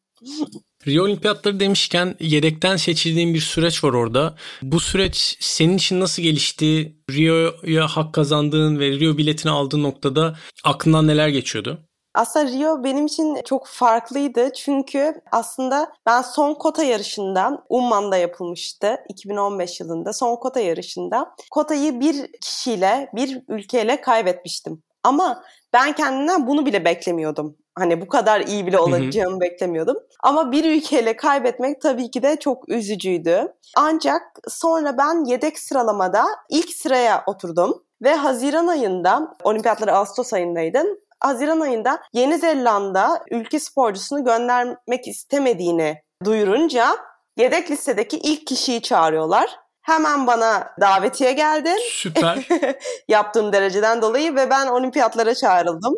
Rio 0.87 1.05
Olimpiyatları 1.05 1.61
demişken 1.61 2.17
yedekten 2.21 2.77
seçildiğin 2.77 3.35
bir 3.35 3.41
süreç 3.41 3.85
var 3.85 3.93
orada. 3.93 4.35
Bu 4.63 4.81
süreç 4.81 5.37
senin 5.41 5.77
için 5.77 6.01
nasıl 6.01 6.23
gelişti? 6.23 6.97
Rio'ya 7.11 7.87
hak 7.87 8.15
kazandığın 8.15 8.79
ve 8.79 8.91
Rio 8.91 9.17
biletini 9.19 9.53
aldığın 9.53 9.83
noktada 9.83 10.39
aklından 10.65 11.07
neler 11.07 11.29
geçiyordu? 11.29 11.89
Aslında 12.15 12.47
Rio 12.47 12.85
benim 12.85 13.07
için 13.07 13.39
çok 13.45 13.67
farklıydı 13.67 14.53
çünkü 14.53 15.21
aslında 15.33 15.93
ben 16.07 16.23
son 16.23 16.55
kota 16.55 16.85
yarışında 16.85 17.65
Umman'da 17.69 18.17
yapılmıştı 18.17 18.97
2015 19.09 19.81
yılında 19.81 20.13
son 20.13 20.37
kota 20.37 20.61
yarışında 20.61 21.35
kotayı 21.51 22.01
bir 22.01 22.33
kişiyle 22.33 23.11
bir 23.15 23.43
ülkeyle 23.49 24.01
kaybetmiştim. 24.01 24.83
Ama 25.03 25.43
ben 25.73 25.93
kendimden 25.93 26.47
bunu 26.47 26.67
bile 26.67 26.85
beklemiyordum. 26.85 27.57
Hani 27.79 28.01
bu 28.01 28.09
kadar 28.09 28.41
iyi 28.41 28.67
bile 28.67 28.79
olacağımı 28.79 29.41
beklemiyordum. 29.41 29.97
Ama 30.23 30.53
bir 30.53 30.65
ülkeyle 30.77 31.17
kaybetmek 31.17 31.81
tabii 31.81 32.11
ki 32.11 32.23
de 32.23 32.37
çok 32.37 32.69
üzücüydü. 32.69 33.55
Ancak 33.77 34.23
sonra 34.49 34.99
ben 34.99 35.25
yedek 35.25 35.59
sıralamada 35.59 36.25
ilk 36.51 36.71
sıraya 36.71 37.23
oturdum. 37.27 37.85
Ve 38.03 38.15
Haziran 38.15 38.67
ayında, 38.67 39.37
olimpiyatları 39.45 39.93
Ağustos 39.93 40.33
ayındaydı. 40.33 40.85
Haziran 41.25 41.61
ayında 41.61 42.03
Yeni 42.13 42.39
Zelanda 42.39 43.25
ülke 43.31 43.61
sporcusunu 43.61 44.25
göndermek 44.25 45.09
istemediğini 45.09 46.03
duyurunca 46.25 46.97
yedek 47.37 47.71
listedeki 47.71 48.19
ilk 48.19 48.47
kişiyi 48.47 48.83
çağırıyorlar. 48.83 49.51
Hemen 49.83 50.27
bana 50.27 50.75
davetiye 50.81 51.33
geldi. 51.33 51.71
Süper. 51.91 52.49
Yaptığım 53.09 53.53
dereceden 53.53 54.03
dolayı 54.03 54.37
ve 54.37 54.51
ben 54.51 54.67
olimpiyatlara 54.67 55.35
çağrıldım. 55.35 55.95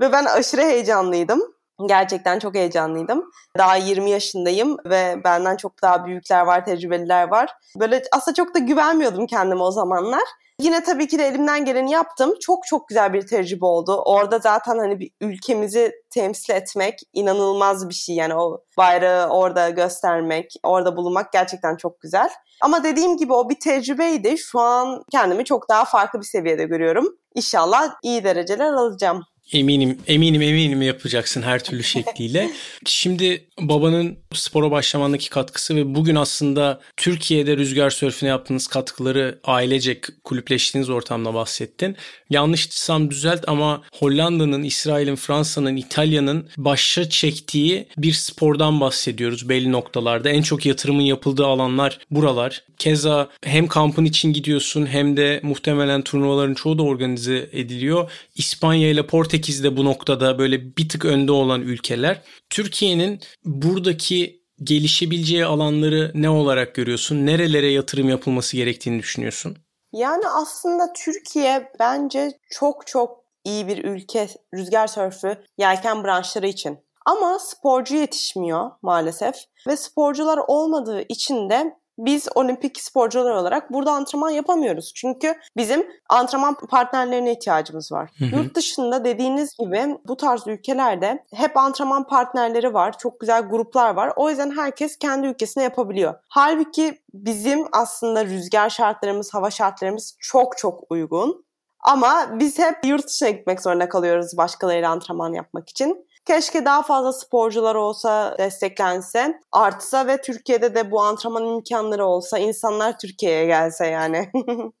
Ve 0.00 0.12
ben 0.12 0.24
aşırı 0.24 0.62
heyecanlıydım. 0.62 1.54
Gerçekten 1.86 2.38
çok 2.38 2.54
heyecanlıydım. 2.54 3.30
Daha 3.58 3.76
20 3.76 4.10
yaşındayım 4.10 4.76
ve 4.86 5.20
benden 5.24 5.56
çok 5.56 5.82
daha 5.82 6.06
büyükler 6.06 6.42
var, 6.42 6.64
tecrübeliler 6.64 7.28
var. 7.28 7.50
Böyle 7.80 8.02
aslında 8.12 8.34
çok 8.34 8.54
da 8.54 8.58
güvenmiyordum 8.58 9.26
kendime 9.26 9.62
o 9.62 9.70
zamanlar. 9.70 10.22
Yine 10.60 10.82
tabii 10.82 11.08
ki 11.08 11.18
de 11.18 11.26
elimden 11.26 11.64
geleni 11.64 11.90
yaptım. 11.90 12.34
Çok 12.40 12.66
çok 12.66 12.88
güzel 12.88 13.12
bir 13.12 13.26
tecrübe 13.26 13.64
oldu. 13.64 14.02
Orada 14.04 14.38
zaten 14.38 14.78
hani 14.78 15.00
bir 15.00 15.10
ülkemizi 15.20 15.92
temsil 16.10 16.54
etmek 16.54 16.98
inanılmaz 17.12 17.88
bir 17.88 17.94
şey. 17.94 18.14
Yani 18.14 18.34
o 18.34 18.64
bayrağı 18.76 19.28
orada 19.28 19.70
göstermek, 19.70 20.54
orada 20.62 20.96
bulunmak 20.96 21.32
gerçekten 21.32 21.76
çok 21.76 22.00
güzel. 22.00 22.30
Ama 22.60 22.84
dediğim 22.84 23.16
gibi 23.16 23.32
o 23.32 23.50
bir 23.50 23.60
tecrübeydi. 23.60 24.38
Şu 24.38 24.60
an 24.60 25.04
kendimi 25.12 25.44
çok 25.44 25.68
daha 25.68 25.84
farklı 25.84 26.20
bir 26.20 26.24
seviyede 26.24 26.64
görüyorum. 26.64 27.06
İnşallah 27.34 27.94
iyi 28.02 28.24
dereceler 28.24 28.72
alacağım. 28.72 29.22
Eminim, 29.52 29.98
eminim, 30.06 30.42
eminim 30.42 30.82
yapacaksın 30.82 31.42
her 31.42 31.64
türlü 31.64 31.82
şekliyle. 31.92 32.50
Şimdi 32.86 33.44
babanın 33.60 34.18
spora 34.32 34.70
başlamandaki 34.70 35.30
katkısı 35.30 35.76
ve 35.76 35.94
bugün 35.94 36.14
aslında 36.14 36.80
Türkiye'de 36.96 37.56
rüzgar 37.56 37.90
sörfüne 37.90 38.30
yaptığınız 38.30 38.66
katkıları 38.66 39.38
ailecek 39.44 40.04
kulüpleştiğiniz 40.24 40.90
ortamda 40.90 41.34
bahsettin. 41.34 41.96
Yanlışsam 42.30 43.10
düzelt 43.10 43.44
ama 43.48 43.82
Hollanda'nın, 43.94 44.62
İsrail'in, 44.62 45.16
Fransa'nın, 45.16 45.76
İtalya'nın 45.76 46.48
başa 46.56 47.08
çektiği 47.08 47.88
bir 47.96 48.12
spordan 48.12 48.80
bahsediyoruz 48.80 49.48
belli 49.48 49.72
noktalarda. 49.72 50.30
En 50.30 50.42
çok 50.42 50.66
yatırımın 50.66 51.02
yapıldığı 51.02 51.46
alanlar 51.46 51.98
buralar. 52.10 52.64
Keza 52.78 53.28
hem 53.44 53.66
kampın 53.66 54.04
için 54.04 54.32
gidiyorsun 54.32 54.86
hem 54.86 55.16
de 55.16 55.40
muhtemelen 55.42 56.02
turnuvaların 56.02 56.54
çoğu 56.54 56.78
da 56.78 56.82
organize 56.82 57.48
ediliyor. 57.52 58.10
İspanya 58.36 58.88
ile 58.88 59.06
Portekiz 59.06 59.41
de 59.42 59.76
bu 59.76 59.84
noktada 59.84 60.38
böyle 60.38 60.76
bir 60.76 60.88
tık 60.88 61.04
önde 61.04 61.32
olan 61.32 61.60
ülkeler. 61.60 62.22
Türkiye'nin 62.50 63.20
buradaki 63.44 64.42
gelişebileceği 64.62 65.44
alanları 65.44 66.10
ne 66.14 66.30
olarak 66.30 66.74
görüyorsun? 66.74 67.26
Nerelere 67.26 67.70
yatırım 67.70 68.08
yapılması 68.08 68.56
gerektiğini 68.56 68.98
düşünüyorsun? 68.98 69.56
Yani 69.92 70.28
aslında 70.28 70.92
Türkiye 71.04 71.72
bence 71.80 72.32
çok 72.50 72.86
çok 72.86 73.24
iyi 73.44 73.68
bir 73.68 73.84
ülke 73.84 74.28
rüzgar 74.54 74.86
sörfü 74.86 75.44
yelken 75.58 76.04
branşları 76.04 76.46
için. 76.46 76.78
Ama 77.06 77.38
sporcu 77.38 77.96
yetişmiyor 77.96 78.70
maalesef 78.82 79.34
ve 79.66 79.76
sporcular 79.76 80.38
olmadığı 80.48 81.02
için 81.08 81.50
de 81.50 81.74
biz 81.98 82.28
olimpik 82.34 82.80
sporcular 82.80 83.34
olarak 83.34 83.72
burada 83.72 83.92
antrenman 83.92 84.30
yapamıyoruz. 84.30 84.92
Çünkü 84.94 85.34
bizim 85.56 85.86
antrenman 86.08 86.54
partnerlerine 86.54 87.32
ihtiyacımız 87.32 87.92
var. 87.92 88.10
Hı 88.18 88.24
hı. 88.24 88.36
Yurt 88.36 88.54
dışında 88.54 89.04
dediğiniz 89.04 89.56
gibi 89.58 89.96
bu 90.06 90.16
tarz 90.16 90.46
ülkelerde 90.46 91.24
hep 91.34 91.56
antrenman 91.56 92.06
partnerleri 92.06 92.74
var. 92.74 92.98
Çok 92.98 93.20
güzel 93.20 93.42
gruplar 93.42 93.94
var. 93.94 94.12
O 94.16 94.30
yüzden 94.30 94.50
herkes 94.50 94.98
kendi 94.98 95.26
ülkesine 95.26 95.64
yapabiliyor. 95.64 96.14
Halbuki 96.28 97.02
bizim 97.14 97.66
aslında 97.72 98.24
rüzgar 98.24 98.70
şartlarımız, 98.70 99.34
hava 99.34 99.50
şartlarımız 99.50 100.16
çok 100.20 100.58
çok 100.58 100.80
uygun. 100.90 101.44
Ama 101.82 102.28
biz 102.38 102.58
hep 102.58 102.84
yurt 102.84 103.06
dışına 103.06 103.30
gitmek 103.30 103.62
zorunda 103.62 103.88
kalıyoruz 103.88 104.36
başkalarıyla 104.36 104.90
antrenman 104.90 105.32
yapmak 105.32 105.68
için. 105.68 106.06
Keşke 106.26 106.64
daha 106.64 106.82
fazla 106.82 107.12
sporcular 107.12 107.74
olsa, 107.74 108.36
desteklense, 108.38 109.40
artsa 109.52 110.06
ve 110.06 110.20
Türkiye'de 110.20 110.74
de 110.74 110.90
bu 110.90 111.00
antrenman 111.00 111.46
imkanları 111.46 112.04
olsa, 112.06 112.38
insanlar 112.38 112.98
Türkiye'ye 112.98 113.46
gelse 113.46 113.86
yani. 113.86 114.30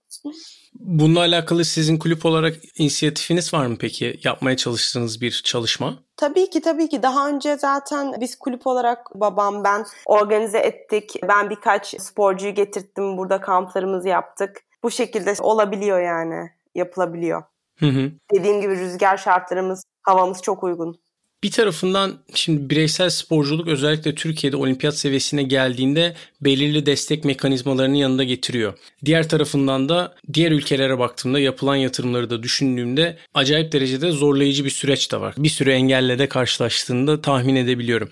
Bununla 0.74 1.20
alakalı 1.20 1.64
sizin 1.64 1.98
kulüp 1.98 2.26
olarak 2.26 2.56
inisiyatifiniz 2.78 3.54
var 3.54 3.66
mı 3.66 3.76
peki? 3.80 4.20
Yapmaya 4.24 4.56
çalıştığınız 4.56 5.20
bir 5.20 5.42
çalışma? 5.44 5.98
Tabii 6.16 6.50
ki 6.50 6.60
tabii 6.60 6.88
ki. 6.88 7.02
Daha 7.02 7.28
önce 7.28 7.56
zaten 7.56 8.14
biz 8.20 8.38
kulüp 8.38 8.66
olarak 8.66 9.14
babam 9.14 9.64
ben 9.64 9.84
organize 10.06 10.58
ettik. 10.58 11.14
Ben 11.28 11.50
birkaç 11.50 12.00
sporcuyu 12.00 12.54
getirttim. 12.54 13.16
Burada 13.16 13.40
kamplarımızı 13.40 14.08
yaptık. 14.08 14.62
Bu 14.82 14.90
şekilde 14.90 15.34
olabiliyor 15.40 16.00
yani. 16.00 16.50
Yapılabiliyor. 16.74 17.42
Hı 17.78 17.86
hı. 17.86 18.12
Dediğim 18.34 18.60
gibi 18.60 18.78
rüzgar 18.78 19.16
şartlarımız, 19.16 19.84
havamız 20.02 20.42
çok 20.42 20.64
uygun. 20.64 21.01
Bir 21.42 21.50
tarafından 21.50 22.18
şimdi 22.34 22.70
bireysel 22.70 23.10
sporculuk 23.10 23.68
özellikle 23.68 24.14
Türkiye'de 24.14 24.56
olimpiyat 24.56 24.96
seviyesine 24.96 25.42
geldiğinde 25.42 26.14
belirli 26.40 26.86
destek 26.86 27.24
mekanizmalarını 27.24 27.96
yanında 27.96 28.24
getiriyor. 28.24 28.78
Diğer 29.04 29.28
tarafından 29.28 29.88
da 29.88 30.14
diğer 30.34 30.52
ülkelere 30.52 30.98
baktığımda 30.98 31.40
yapılan 31.40 31.76
yatırımları 31.76 32.30
da 32.30 32.42
düşündüğümde 32.42 33.18
acayip 33.34 33.72
derecede 33.72 34.10
zorlayıcı 34.10 34.64
bir 34.64 34.70
süreç 34.70 35.12
de 35.12 35.20
var. 35.20 35.34
Bir 35.38 35.48
sürü 35.48 35.70
engelle 35.70 36.18
de 36.18 36.28
karşılaştığında 36.28 37.20
tahmin 37.20 37.56
edebiliyorum. 37.56 38.10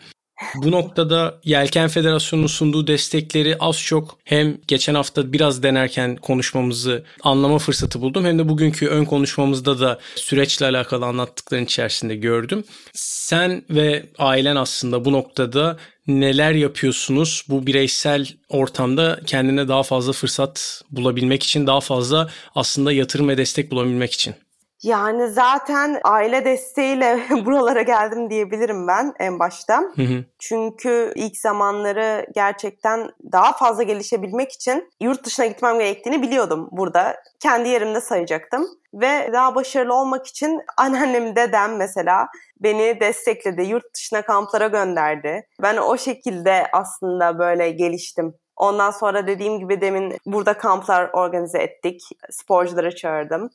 Bu 0.54 0.70
noktada 0.70 1.40
Yelken 1.44 1.88
Federasyonu'nun 1.88 2.46
sunduğu 2.46 2.86
destekleri 2.86 3.56
az 3.58 3.78
çok 3.78 4.18
hem 4.24 4.58
geçen 4.68 4.94
hafta 4.94 5.32
biraz 5.32 5.62
denerken 5.62 6.16
konuşmamızı 6.16 7.04
anlama 7.22 7.58
fırsatı 7.58 8.00
buldum 8.00 8.24
hem 8.24 8.38
de 8.38 8.48
bugünkü 8.48 8.86
ön 8.86 9.04
konuşmamızda 9.04 9.80
da 9.80 9.98
süreçle 10.14 10.66
alakalı 10.66 11.06
anlattıkların 11.06 11.64
içerisinde 11.64 12.16
gördüm. 12.16 12.64
Sen 12.92 13.64
ve 13.70 14.06
ailen 14.18 14.56
aslında 14.56 15.04
bu 15.04 15.12
noktada 15.12 15.76
neler 16.06 16.52
yapıyorsunuz 16.52 17.44
bu 17.48 17.66
bireysel 17.66 18.28
ortamda 18.48 19.20
kendine 19.26 19.68
daha 19.68 19.82
fazla 19.82 20.12
fırsat 20.12 20.82
bulabilmek 20.90 21.42
için, 21.42 21.66
daha 21.66 21.80
fazla 21.80 22.30
aslında 22.54 22.92
yatırım 22.92 23.28
ve 23.28 23.38
destek 23.38 23.70
bulabilmek 23.70 24.12
için? 24.12 24.34
Yani 24.82 25.28
zaten 25.28 26.00
aile 26.04 26.44
desteğiyle 26.44 27.20
buralara 27.46 27.82
geldim 27.82 28.30
diyebilirim 28.30 28.86
ben 28.88 29.14
en 29.18 29.38
başta. 29.38 29.80
Hı 29.80 30.02
hı. 30.02 30.24
Çünkü 30.38 31.12
ilk 31.14 31.36
zamanları 31.36 32.26
gerçekten 32.34 33.10
daha 33.32 33.52
fazla 33.52 33.82
gelişebilmek 33.82 34.52
için 34.52 34.90
yurt 35.00 35.24
dışına 35.24 35.46
gitmem 35.46 35.78
gerektiğini 35.78 36.22
biliyordum 36.22 36.68
burada. 36.72 37.16
Kendi 37.40 37.68
yerimde 37.68 38.00
sayacaktım. 38.00 38.66
Ve 38.94 39.30
daha 39.32 39.54
başarılı 39.54 39.94
olmak 39.94 40.26
için 40.26 40.60
anneannem, 40.76 41.36
dedem 41.36 41.76
mesela 41.76 42.28
beni 42.60 43.00
destekledi. 43.00 43.62
Yurt 43.62 43.94
dışına 43.94 44.22
kamplara 44.22 44.66
gönderdi. 44.66 45.46
Ben 45.62 45.76
o 45.76 45.98
şekilde 45.98 46.66
aslında 46.72 47.38
böyle 47.38 47.70
geliştim. 47.70 48.34
Ondan 48.56 48.90
sonra 48.90 49.26
dediğim 49.26 49.58
gibi 49.58 49.80
demin 49.80 50.16
burada 50.26 50.58
kamplar 50.58 51.10
organize 51.12 51.58
ettik. 51.58 52.00
Sporcuları 52.30 52.96
çağırdım. 52.96 53.50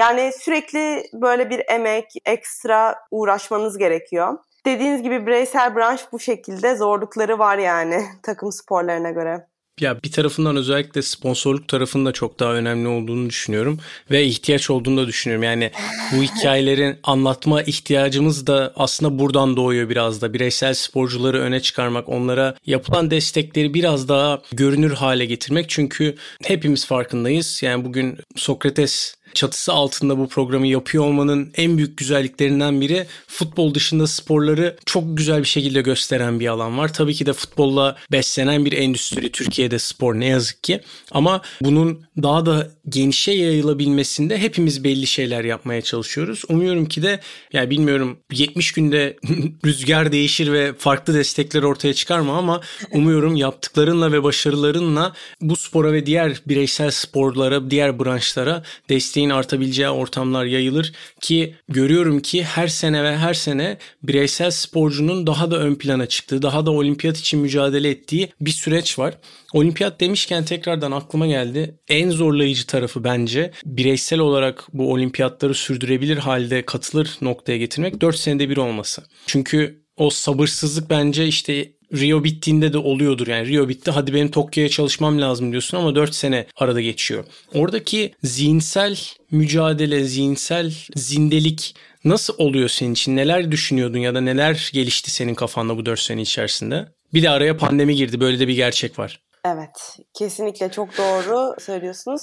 Yani 0.00 0.32
sürekli 0.40 1.04
böyle 1.12 1.50
bir 1.50 1.62
emek, 1.68 2.04
ekstra 2.24 2.96
uğraşmanız 3.10 3.78
gerekiyor. 3.78 4.38
Dediğiniz 4.66 5.02
gibi 5.02 5.26
bireysel 5.26 5.76
branş 5.76 6.00
bu 6.12 6.20
şekilde 6.20 6.76
zorlukları 6.76 7.38
var 7.38 7.58
yani 7.58 8.04
takım 8.22 8.52
sporlarına 8.52 9.10
göre. 9.10 9.46
Ya 9.80 10.02
bir 10.02 10.12
tarafından 10.12 10.56
özellikle 10.56 11.02
sponsorluk 11.02 11.68
tarafında 11.68 12.12
çok 12.12 12.40
daha 12.40 12.52
önemli 12.52 12.88
olduğunu 12.88 13.28
düşünüyorum 13.28 13.78
ve 14.10 14.24
ihtiyaç 14.24 14.70
olduğunu 14.70 15.00
da 15.00 15.06
düşünüyorum. 15.06 15.42
Yani 15.42 15.70
bu 16.12 16.22
hikayelerin 16.22 16.98
anlatma 17.02 17.62
ihtiyacımız 17.62 18.46
da 18.46 18.72
aslında 18.76 19.18
buradan 19.18 19.56
doğuyor 19.56 19.88
biraz 19.88 20.22
da. 20.22 20.32
Bireysel 20.32 20.74
sporcuları 20.74 21.40
öne 21.40 21.60
çıkarmak, 21.60 22.08
onlara 22.08 22.54
yapılan 22.66 23.10
destekleri 23.10 23.74
biraz 23.74 24.08
daha 24.08 24.42
görünür 24.52 24.92
hale 24.92 25.24
getirmek. 25.24 25.68
Çünkü 25.68 26.14
hepimiz 26.44 26.86
farkındayız. 26.86 27.62
Yani 27.62 27.84
bugün 27.84 28.18
Sokrates 28.36 29.19
çatısı 29.34 29.72
altında 29.72 30.18
bu 30.18 30.28
programı 30.28 30.66
yapıyor 30.66 31.04
olmanın 31.04 31.52
en 31.56 31.76
büyük 31.76 31.96
güzelliklerinden 31.96 32.80
biri 32.80 33.06
futbol 33.26 33.74
dışında 33.74 34.06
sporları 34.06 34.76
çok 34.86 35.16
güzel 35.16 35.40
bir 35.40 35.48
şekilde 35.48 35.80
gösteren 35.82 36.40
bir 36.40 36.46
alan 36.46 36.78
var. 36.78 36.92
Tabii 36.92 37.14
ki 37.14 37.26
de 37.26 37.32
futbolla 37.32 37.96
beslenen 38.12 38.64
bir 38.64 38.72
endüstri 38.72 39.32
Türkiye'de 39.32 39.78
spor 39.78 40.14
ne 40.14 40.26
yazık 40.26 40.62
ki. 40.62 40.80
Ama 41.10 41.42
bunun 41.60 42.02
daha 42.22 42.46
da 42.46 42.70
genişe 42.88 43.32
yayılabilmesinde 43.32 44.38
hepimiz 44.38 44.84
belli 44.84 45.06
şeyler 45.06 45.44
yapmaya 45.44 45.82
çalışıyoruz. 45.82 46.42
Umuyorum 46.48 46.86
ki 46.86 47.02
de 47.02 47.20
yani 47.52 47.70
bilmiyorum 47.70 48.18
70 48.32 48.72
günde 48.72 49.16
rüzgar 49.66 50.12
değişir 50.12 50.52
ve 50.52 50.74
farklı 50.78 51.14
destekler 51.14 51.62
ortaya 51.62 51.94
çıkar 51.94 52.20
mı 52.20 52.32
ama 52.32 52.60
umuyorum 52.92 53.36
yaptıklarınla 53.36 54.12
ve 54.12 54.22
başarılarınla 54.22 55.12
bu 55.40 55.56
spora 55.56 55.92
ve 55.92 56.06
diğer 56.06 56.42
bireysel 56.46 56.90
sporlara, 56.90 57.70
diğer 57.70 57.98
branşlara 57.98 58.62
destek 58.88 59.19
isteğin 59.20 59.30
artabileceği 59.30 59.88
ortamlar 59.88 60.44
yayılır 60.44 60.92
ki 61.20 61.54
görüyorum 61.68 62.20
ki 62.20 62.44
her 62.44 62.68
sene 62.68 63.04
ve 63.04 63.16
her 63.16 63.34
sene 63.34 63.78
bireysel 64.02 64.50
sporcunun 64.50 65.26
daha 65.26 65.50
da 65.50 65.58
ön 65.58 65.74
plana 65.74 66.06
çıktığı, 66.06 66.42
daha 66.42 66.66
da 66.66 66.70
olimpiyat 66.70 67.18
için 67.18 67.40
mücadele 67.40 67.90
ettiği 67.90 68.32
bir 68.40 68.50
süreç 68.50 68.98
var. 68.98 69.14
Olimpiyat 69.52 70.00
demişken 70.00 70.44
tekrardan 70.44 70.92
aklıma 70.92 71.26
geldi. 71.26 71.74
En 71.88 72.10
zorlayıcı 72.10 72.66
tarafı 72.66 73.04
bence 73.04 73.50
bireysel 73.64 74.18
olarak 74.18 74.64
bu 74.72 74.92
olimpiyatları 74.92 75.54
sürdürebilir 75.54 76.16
halde 76.16 76.62
katılır 76.62 77.18
noktaya 77.20 77.58
getirmek 77.58 78.00
4 78.00 78.16
senede 78.16 78.48
bir 78.48 78.56
olması. 78.56 79.02
Çünkü 79.26 79.84
o 79.96 80.10
sabırsızlık 80.10 80.90
bence 80.90 81.26
işte 81.26 81.72
Rio 81.92 82.24
bittiğinde 82.24 82.72
de 82.72 82.78
oluyordur. 82.78 83.26
Yani 83.26 83.48
Rio 83.48 83.68
bitti 83.68 83.90
hadi 83.90 84.14
benim 84.14 84.30
Tokyo'ya 84.30 84.68
çalışmam 84.68 85.20
lazım 85.20 85.50
diyorsun 85.50 85.78
ama 85.78 85.94
4 85.94 86.14
sene 86.14 86.46
arada 86.56 86.80
geçiyor. 86.80 87.24
Oradaki 87.54 88.14
zihinsel 88.22 88.98
mücadele, 89.30 90.04
zihinsel 90.04 90.72
zindelik 90.96 91.74
nasıl 92.04 92.34
oluyor 92.38 92.68
senin 92.68 92.92
için? 92.92 93.16
Neler 93.16 93.50
düşünüyordun 93.50 93.98
ya 93.98 94.14
da 94.14 94.20
neler 94.20 94.70
gelişti 94.72 95.10
senin 95.10 95.34
kafanda 95.34 95.76
bu 95.76 95.86
4 95.86 96.00
sene 96.00 96.22
içerisinde? 96.22 96.88
Bir 97.14 97.22
de 97.22 97.30
araya 97.30 97.56
pandemi 97.56 97.96
girdi. 97.96 98.20
Böyle 98.20 98.38
de 98.40 98.48
bir 98.48 98.56
gerçek 98.56 98.98
var. 98.98 99.20
Evet. 99.44 99.96
Kesinlikle 100.18 100.70
çok 100.70 100.98
doğru 100.98 101.60
söylüyorsunuz. 101.60 102.22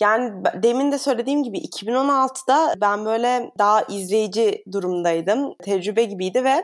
Yani 0.00 0.44
demin 0.62 0.92
de 0.92 0.98
söylediğim 0.98 1.42
gibi 1.42 1.58
2016'da 1.58 2.74
ben 2.80 3.04
böyle 3.04 3.50
daha 3.58 3.82
izleyici 3.82 4.64
durumdaydım. 4.72 5.54
Tecrübe 5.64 6.04
gibiydi 6.04 6.44
ve 6.44 6.62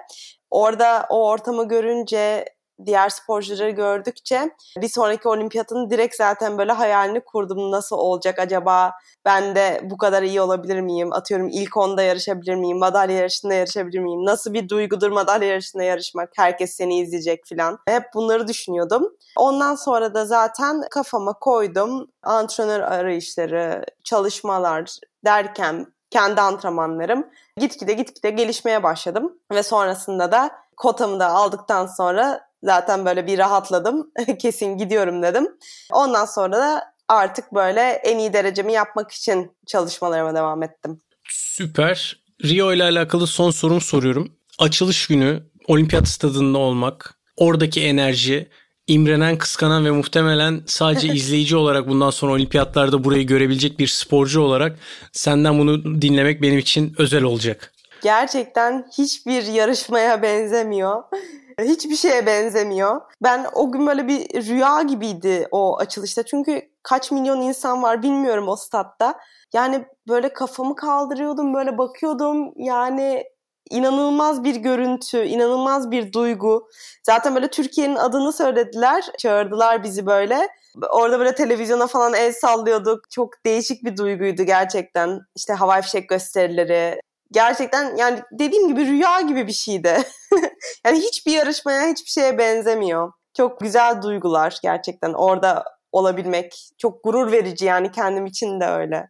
orada 0.53 1.07
o 1.09 1.29
ortamı 1.29 1.69
görünce 1.69 2.45
diğer 2.87 3.09
sporcuları 3.09 3.71
gördükçe 3.71 4.51
bir 4.77 4.89
sonraki 4.89 5.29
olimpiyatın 5.29 5.91
direkt 5.91 6.17
zaten 6.17 6.59
böyle 6.59 6.73
hayalini 6.73 7.21
kurdum. 7.21 7.71
Nasıl 7.71 7.97
olacak 7.97 8.39
acaba? 8.39 8.93
Ben 9.25 9.55
de 9.55 9.81
bu 9.85 9.97
kadar 9.97 10.23
iyi 10.23 10.41
olabilir 10.41 10.81
miyim? 10.81 11.13
Atıyorum 11.13 11.49
ilk 11.49 11.77
onda 11.77 12.03
yarışabilir 12.03 12.55
miyim? 12.55 12.79
Madalya 12.79 13.17
yarışında 13.17 13.55
yarışabilir 13.55 13.99
miyim? 13.99 14.25
Nasıl 14.25 14.53
bir 14.53 14.69
duygudur 14.69 15.11
madalya 15.11 15.49
yarışında 15.49 15.83
yarışmak? 15.83 16.31
Herkes 16.37 16.77
seni 16.77 16.99
izleyecek 16.99 17.47
filan. 17.47 17.79
Hep 17.89 18.05
bunları 18.15 18.49
düşünüyordum. 18.49 19.09
Ondan 19.37 19.75
sonra 19.75 20.15
da 20.15 20.27
zaten 20.27 20.83
kafama 20.91 21.33
koydum. 21.33 22.11
Antrenör 22.23 22.81
arayışları, 22.81 23.85
çalışmalar 24.05 24.97
derken 25.25 25.87
kendi 26.13 26.41
antrenmanlarım 26.41 27.27
gitgide 27.57 27.93
gitgide 27.93 28.31
gelişmeye 28.31 28.83
başladım 28.83 29.33
ve 29.53 29.63
sonrasında 29.63 30.33
da 30.33 30.51
kotamı 30.77 31.21
da 31.21 31.27
aldıktan 31.27 31.87
sonra 31.87 32.49
zaten 32.63 33.05
böyle 33.05 33.27
bir 33.27 33.39
rahatladım. 33.39 34.11
Kesin 34.39 34.79
gidiyorum 34.79 35.23
dedim. 35.23 35.49
Ondan 35.93 36.25
sonra 36.25 36.57
da 36.59 36.93
artık 37.09 37.55
böyle 37.55 37.81
en 37.81 38.19
iyi 38.19 38.33
derecemi 38.33 38.73
yapmak 38.73 39.11
için 39.11 39.53
çalışmalarıma 39.67 40.35
devam 40.35 40.63
ettim. 40.63 41.01
Süper. 41.29 42.23
Rio 42.45 42.73
ile 42.73 42.85
alakalı 42.85 43.27
son 43.27 43.51
sorum 43.51 43.81
soruyorum. 43.81 44.33
Açılış 44.59 45.07
günü 45.07 45.43
olimpiyat 45.67 46.09
stadında 46.09 46.59
olmak, 46.59 47.15
oradaki 47.37 47.83
enerji, 47.83 48.49
imrenen, 48.93 49.39
kıskanan 49.39 49.85
ve 49.85 49.91
muhtemelen 49.91 50.61
sadece 50.67 51.09
izleyici 51.09 51.57
olarak 51.57 51.89
bundan 51.89 52.11
sonra 52.11 52.33
olimpiyatlarda 52.33 53.05
burayı 53.05 53.27
görebilecek 53.27 53.79
bir 53.79 53.87
sporcu 53.87 54.41
olarak 54.41 54.79
senden 55.13 55.59
bunu 55.59 56.03
dinlemek 56.03 56.43
benim 56.43 56.59
için 56.59 56.95
özel 56.99 57.23
olacak. 57.23 57.73
Gerçekten 58.03 58.87
hiçbir 58.99 59.43
yarışmaya 59.43 60.23
benzemiyor. 60.23 61.03
Hiçbir 61.61 61.97
şeye 61.97 62.27
benzemiyor. 62.27 63.01
Ben 63.23 63.47
o 63.53 63.73
gün 63.73 63.87
böyle 63.87 64.09
bir 64.09 64.47
rüya 64.47 64.83
gibiydi 64.83 65.49
o 65.51 65.79
açılışta. 65.79 66.23
Çünkü 66.23 66.63
kaç 66.83 67.11
milyon 67.11 67.41
insan 67.41 67.83
var 67.83 68.03
bilmiyorum 68.03 68.49
o 68.49 68.57
statta. 68.57 69.15
Yani 69.53 69.85
böyle 70.09 70.33
kafamı 70.33 70.77
kaldırıyordum, 70.77 71.55
böyle 71.55 71.79
bakıyordum. 71.79 72.53
Yani 72.57 73.25
inanılmaz 73.73 74.45
bir 74.45 74.57
görüntü, 74.57 75.25
inanılmaz 75.25 75.91
bir 75.91 76.13
duygu. 76.13 76.69
Zaten 77.03 77.35
böyle 77.35 77.51
Türkiye'nin 77.51 77.97
adını 77.97 78.33
söylediler, 78.33 79.05
çağırdılar 79.19 79.83
bizi 79.83 80.07
böyle. 80.07 80.49
Orada 80.91 81.19
böyle 81.19 81.35
televizyona 81.35 81.87
falan 81.87 82.15
el 82.15 82.33
sallıyorduk. 82.33 83.11
Çok 83.11 83.45
değişik 83.47 83.85
bir 83.85 83.97
duyguydu 83.97 84.43
gerçekten. 84.43 85.21
İşte 85.37 85.53
havai 85.53 85.83
fişek 85.83 86.09
gösterileri. 86.09 87.01
Gerçekten 87.33 87.97
yani 87.97 88.23
dediğim 88.33 88.69
gibi 88.69 88.87
rüya 88.87 89.21
gibi 89.21 89.47
bir 89.47 89.53
şeydi. 89.53 90.03
yani 90.87 90.99
hiçbir 90.99 91.33
yarışmaya, 91.33 91.89
hiçbir 91.89 92.11
şeye 92.11 92.39
benzemiyor. 92.39 93.13
Çok 93.37 93.61
güzel 93.61 94.03
duygular 94.03 94.59
gerçekten 94.63 95.13
orada 95.13 95.65
olabilmek. 95.93 96.69
Çok 96.79 97.05
gurur 97.05 97.33
verici 97.33 97.65
yani 97.65 97.93
kendim 97.93 98.27
için 98.27 98.61
de 98.61 98.67
öyle. 98.67 99.09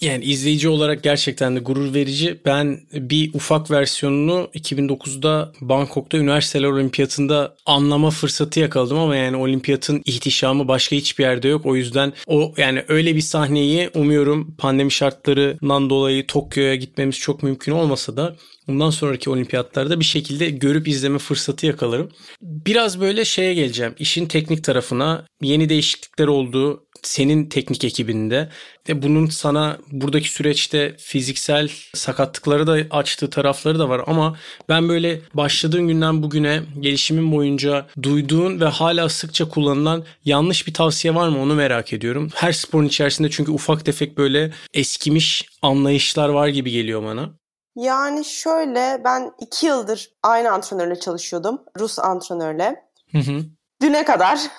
Yani 0.00 0.24
izleyici 0.24 0.68
olarak 0.68 1.02
gerçekten 1.02 1.56
de 1.56 1.60
gurur 1.60 1.94
verici. 1.94 2.40
Ben 2.44 2.80
bir 2.92 3.34
ufak 3.34 3.70
versiyonunu 3.70 4.50
2009'da 4.54 5.52
Bangkok'ta 5.60 6.18
Üniversiteler 6.18 6.68
Olimpiyatında 6.68 7.56
anlama 7.66 8.10
fırsatı 8.10 8.60
yakaladım 8.60 8.98
ama 8.98 9.16
yani 9.16 9.36
olimpiyatın 9.36 10.02
ihtişamı 10.04 10.68
başka 10.68 10.96
hiçbir 10.96 11.24
yerde 11.24 11.48
yok. 11.48 11.66
O 11.66 11.76
yüzden 11.76 12.12
o 12.26 12.54
yani 12.56 12.84
öyle 12.88 13.14
bir 13.14 13.20
sahneyi 13.20 13.90
umuyorum 13.94 14.56
pandemi 14.58 14.92
şartlarından 14.92 15.90
dolayı 15.90 16.26
Tokyo'ya 16.26 16.74
gitmemiz 16.74 17.18
çok 17.18 17.42
mümkün 17.42 17.72
olmasa 17.72 18.16
da 18.16 18.36
bundan 18.68 18.90
sonraki 18.90 19.30
olimpiyatlarda 19.30 20.00
bir 20.00 20.04
şekilde 20.04 20.50
görüp 20.50 20.88
izleme 20.88 21.18
fırsatı 21.18 21.66
yakalarım. 21.66 22.08
Biraz 22.42 23.00
böyle 23.00 23.24
şeye 23.24 23.54
geleceğim. 23.54 23.94
İşin 23.98 24.26
teknik 24.26 24.64
tarafına 24.64 25.26
yeni 25.42 25.68
değişiklikler 25.68 26.26
oldu 26.26 26.84
senin 27.02 27.46
teknik 27.46 27.84
ekibinde 27.84 28.48
ve 28.88 29.02
bunun 29.02 29.26
sana 29.26 29.78
buradaki 29.92 30.28
süreçte 30.28 30.96
fiziksel 30.98 31.70
sakatlıkları 31.94 32.66
da 32.66 32.96
açtığı 32.96 33.30
tarafları 33.30 33.78
da 33.78 33.88
var 33.88 34.04
ama 34.06 34.36
ben 34.68 34.88
böyle 34.88 35.20
başladığın 35.34 35.88
günden 35.88 36.22
bugüne 36.22 36.62
gelişimin 36.80 37.32
boyunca 37.32 37.86
duyduğun 38.02 38.60
ve 38.60 38.64
hala 38.64 39.08
sıkça 39.08 39.48
kullanılan 39.48 40.04
yanlış 40.24 40.66
bir 40.66 40.74
tavsiye 40.74 41.14
var 41.14 41.28
mı 41.28 41.42
onu 41.42 41.54
merak 41.54 41.92
ediyorum. 41.92 42.30
Her 42.34 42.52
sporun 42.52 42.86
içerisinde 42.86 43.30
çünkü 43.30 43.52
ufak 43.52 43.84
tefek 43.84 44.18
böyle 44.18 44.52
eskimiş 44.74 45.48
anlayışlar 45.62 46.28
var 46.28 46.48
gibi 46.48 46.70
geliyor 46.70 47.02
bana. 47.02 47.30
Yani 47.76 48.24
şöyle 48.24 49.00
ben 49.04 49.32
iki 49.40 49.66
yıldır 49.66 50.10
aynı 50.22 50.50
antrenörle 50.50 51.00
çalışıyordum. 51.00 51.62
Rus 51.78 51.98
antrenörle. 51.98 52.76
Hı 53.12 53.18
hı. 53.18 53.44
Düne 53.82 54.04
kadar. 54.04 54.40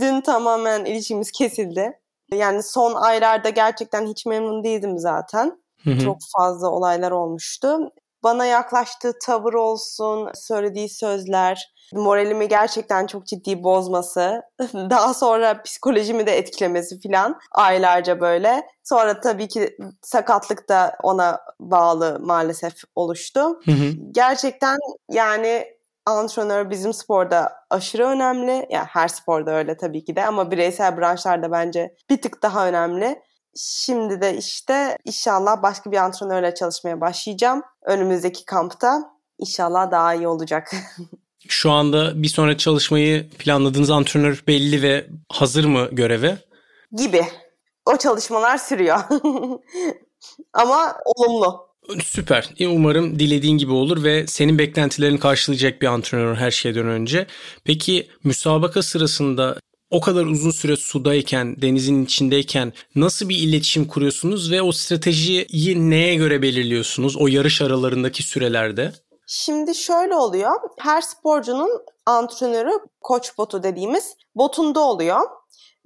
Dün 0.00 0.20
tamamen 0.20 0.84
ilişkimiz 0.84 1.30
kesildi. 1.32 2.00
Yani 2.32 2.62
son 2.62 2.94
aylarda 2.94 3.48
gerçekten 3.48 4.06
hiç 4.06 4.26
memnun 4.26 4.64
değildim 4.64 4.98
zaten. 4.98 5.64
Çok 6.04 6.16
fazla 6.36 6.70
olaylar 6.70 7.10
olmuştu. 7.10 7.78
Bana 8.22 8.44
yaklaştığı 8.46 9.12
tavır 9.18 9.54
olsun, 9.54 10.30
söylediği 10.34 10.88
sözler, 10.88 11.74
moralimi 11.92 12.48
gerçekten 12.48 13.06
çok 13.06 13.26
ciddi 13.26 13.62
bozması, 13.64 14.42
daha 14.74 15.14
sonra 15.14 15.62
psikolojimi 15.62 16.26
de 16.26 16.38
etkilemesi 16.38 17.00
falan 17.00 17.38
aylarca 17.52 18.20
böyle. 18.20 18.66
Sonra 18.84 19.20
tabii 19.20 19.48
ki 19.48 19.76
sakatlık 20.02 20.68
da 20.68 20.96
ona 21.02 21.40
bağlı 21.60 22.18
maalesef 22.20 22.74
oluştu. 22.94 23.40
Hı 23.40 23.72
hı. 23.72 23.92
Gerçekten 24.10 24.78
yani 25.10 25.73
antrenör 26.06 26.70
bizim 26.70 26.92
sporda 26.92 27.52
aşırı 27.70 28.06
önemli. 28.06 28.66
Yani 28.70 28.86
her 28.88 29.08
sporda 29.08 29.50
öyle 29.50 29.76
tabii 29.76 30.04
ki 30.04 30.16
de 30.16 30.26
ama 30.26 30.50
bireysel 30.50 30.96
branşlarda 30.98 31.52
bence 31.52 31.94
bir 32.10 32.22
tık 32.22 32.42
daha 32.42 32.68
önemli. 32.68 33.22
Şimdi 33.56 34.20
de 34.20 34.36
işte 34.36 34.98
inşallah 35.04 35.62
başka 35.62 35.92
bir 35.92 35.96
antrenörle 35.96 36.54
çalışmaya 36.54 37.00
başlayacağım. 37.00 37.62
Önümüzdeki 37.82 38.44
kampta 38.44 39.10
inşallah 39.38 39.90
daha 39.90 40.14
iyi 40.14 40.28
olacak. 40.28 40.72
Şu 41.48 41.70
anda 41.70 42.22
bir 42.22 42.28
sonraki 42.28 42.58
çalışmayı 42.58 43.30
planladığınız 43.30 43.90
antrenör 43.90 44.44
belli 44.46 44.82
ve 44.82 45.06
hazır 45.32 45.64
mı 45.64 45.88
göreve? 45.92 46.38
Gibi. 46.92 47.26
O 47.86 47.96
çalışmalar 47.96 48.58
sürüyor. 48.58 48.98
Ama 50.52 50.96
olumlu. 51.04 51.73
Süper. 52.04 52.50
Umarım 52.60 53.18
dilediğin 53.18 53.58
gibi 53.58 53.72
olur 53.72 54.04
ve 54.04 54.26
senin 54.26 54.58
beklentilerini 54.58 55.18
karşılayacak 55.18 55.82
bir 55.82 55.86
antrenör 55.86 56.34
her 56.34 56.50
şeyden 56.50 56.86
önce. 56.86 57.26
Peki 57.64 58.08
müsabaka 58.24 58.82
sırasında 58.82 59.56
o 59.90 60.00
kadar 60.00 60.26
uzun 60.26 60.50
süre 60.50 60.76
sudayken, 60.76 61.62
denizin 61.62 62.04
içindeyken 62.04 62.72
nasıl 62.94 63.28
bir 63.28 63.38
iletişim 63.38 63.88
kuruyorsunuz 63.88 64.52
ve 64.52 64.62
o 64.62 64.72
stratejiyi 64.72 65.90
neye 65.90 66.14
göre 66.14 66.42
belirliyorsunuz 66.42 67.16
o 67.16 67.26
yarış 67.26 67.62
aralarındaki 67.62 68.22
sürelerde? 68.22 68.92
Şimdi 69.26 69.74
şöyle 69.74 70.14
oluyor. 70.14 70.52
Her 70.78 71.00
sporcunun 71.00 71.70
antrenörü 72.06 72.70
koç 73.00 73.38
botu 73.38 73.62
dediğimiz 73.62 74.16
botunda 74.34 74.80
oluyor. 74.80 75.20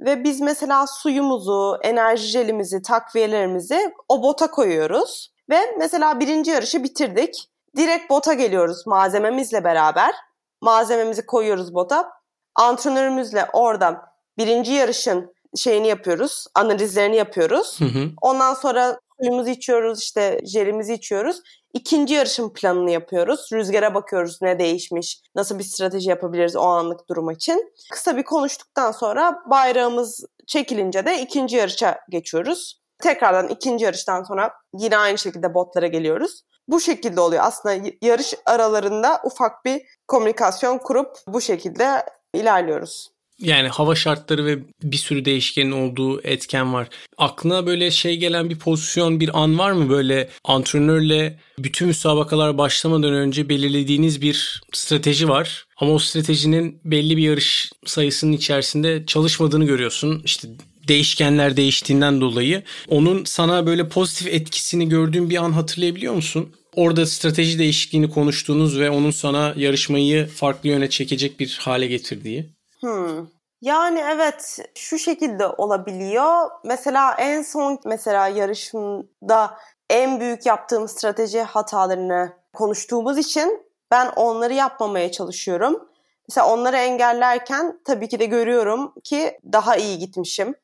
Ve 0.01 0.25
biz 0.25 0.41
mesela 0.41 0.87
suyumuzu, 0.87 1.79
enerji 1.83 2.27
jelimizi, 2.27 2.83
takviyelerimizi 2.83 3.79
o 4.09 4.23
bota 4.23 4.51
koyuyoruz. 4.51 5.31
Ve 5.51 5.75
mesela 5.79 6.21
birinci 6.21 6.51
yarışı 6.51 6.85
bitirdik. 6.85 7.49
Direkt 7.77 8.11
bota 8.11 8.35
geliyoruz 8.35 8.87
malzememizle 8.87 9.65
beraber. 9.65 10.15
Malzememizi 10.61 11.27
koyuyoruz 11.27 11.75
bota. 11.75 12.13
Antrenörümüzle 12.55 13.47
orada 13.53 14.03
birinci 14.39 14.73
yarışın 14.73 15.35
şeyini 15.57 15.89
yapıyoruz, 15.89 16.47
analizlerini 16.55 17.17
yapıyoruz. 17.17 17.81
Hı 17.81 17.85
hı. 17.85 18.11
Ondan 18.23 18.55
sonra 18.55 19.01
suyumuzu 19.21 19.51
içiyoruz, 19.51 20.03
işte 20.03 20.41
jelimizi 20.45 20.95
içiyoruz. 20.95 21.43
İkinci 21.75 22.15
yarışın 22.15 22.53
planını 22.53 22.91
yapıyoruz. 22.91 23.49
Rüzgara 23.53 23.95
bakıyoruz 23.95 24.43
ne 24.43 24.59
değişmiş, 24.59 25.23
nasıl 25.35 25.59
bir 25.59 25.65
strateji 25.65 26.11
yapabiliriz 26.11 26.57
o 26.57 26.61
anlık 26.63 27.09
durum 27.09 27.31
için. 27.31 27.73
Kısa 27.91 28.17
bir 28.17 28.23
konuştuktan 28.23 28.93
sonra 28.93 29.43
bayrağımız 29.51 30.25
çekilince 30.47 31.07
de 31.07 31.23
ikinci 31.23 31.57
yarışa 31.57 32.01
geçiyoruz. 32.11 32.81
Tekrardan 33.03 33.49
ikinci 33.49 33.85
yarıştan 33.85 34.23
sonra 34.23 34.53
yine 34.79 34.97
aynı 34.99 35.19
şekilde 35.19 35.55
botlara 35.55 35.87
geliyoruz. 35.87 36.43
Bu 36.69 36.81
şekilde 36.81 37.21
oluyor. 37.21 37.43
Aslında 37.45 37.91
yarış 38.03 38.35
aralarında 38.47 39.21
ufak 39.25 39.65
bir 39.65 39.83
komünikasyon 40.09 40.79
kurup 40.79 41.17
bu 41.27 41.41
şekilde 41.41 42.07
ilerliyoruz. 42.35 43.09
Yani 43.39 43.69
hava 43.69 43.95
şartları 43.95 44.47
ve 44.47 44.59
bir 44.83 44.97
sürü 44.97 45.25
değişkenin 45.25 45.73
olduğu 45.73 46.21
etken 46.23 46.75
var. 46.75 46.89
Aklına 47.19 47.67
böyle 47.67 47.91
şey 47.91 48.17
gelen 48.17 48.51
bir 48.51 48.59
pozisyon, 48.59 49.21
bir 49.21 49.43
an 49.43 49.59
var 49.59 49.73
mı 49.73 49.91
böyle 49.91 50.29
antrenörle 50.45 51.39
bütün 51.59 51.89
müsabakalar 51.89 52.59
başlamadan 52.59 53.13
önce 53.13 53.49
belirlediğiniz 53.49 54.23
bir 54.23 54.63
strateji 54.73 55.29
var. 55.29 55.67
Ama 55.77 55.93
o 55.93 55.99
stratejinin 55.99 56.81
belli 56.85 57.17
bir 57.17 57.23
yarış 57.23 57.73
sayısının 57.87 58.33
içerisinde 58.33 59.07
çalışmadığını 59.07 59.65
görüyorsun. 59.65 60.23
İşte 60.25 60.49
değişkenler 60.89 61.57
değiştiğinden 61.57 62.21
dolayı 62.21 62.63
onun 62.89 63.25
sana 63.25 63.67
böyle 63.67 63.89
pozitif 63.89 64.27
etkisini 64.27 64.89
gördüğün 64.89 65.31
bir 65.31 65.37
an 65.37 65.53
hatırlayabiliyor 65.53 66.15
musun? 66.15 66.55
Orada 66.77 67.07
strateji 67.07 67.59
değişikliğini 67.59 68.11
konuştuğunuz 68.11 68.81
ve 68.81 68.91
onun 68.91 69.11
sana 69.11 69.53
yarışmayı 69.57 70.27
farklı 70.27 70.69
yöne 70.69 70.91
çekecek 70.91 71.41
bir 71.41 71.59
hale 71.63 71.87
getirdiği. 71.87 72.47
Hmm. 72.81 73.27
Yani 73.61 74.01
evet 74.15 74.59
şu 74.75 74.99
şekilde 74.99 75.47
olabiliyor. 75.47 76.51
Mesela 76.65 77.15
en 77.19 77.43
son 77.43 77.79
mesela 77.85 78.29
yarışımda 78.29 79.59
en 79.91 80.21
büyük 80.21 80.47
yaptığım 80.47 80.89
strateji 80.89 81.41
hatalarını 81.41 82.33
konuştuğumuz 82.53 83.19
için 83.19 83.67
ben 83.91 84.13
onları 84.17 84.55
yapmamaya 84.55 85.13
çalışıyorum. 85.13 85.89
Mesela 86.29 86.53
onları 86.53 86.77
engellerken 86.77 87.81
tabii 87.85 88.09
ki 88.09 88.19
de 88.19 88.27
görüyorum 88.27 88.95
ki 89.05 89.39
daha 89.53 89.77
iyi 89.77 89.99
gitmişim 89.99 90.55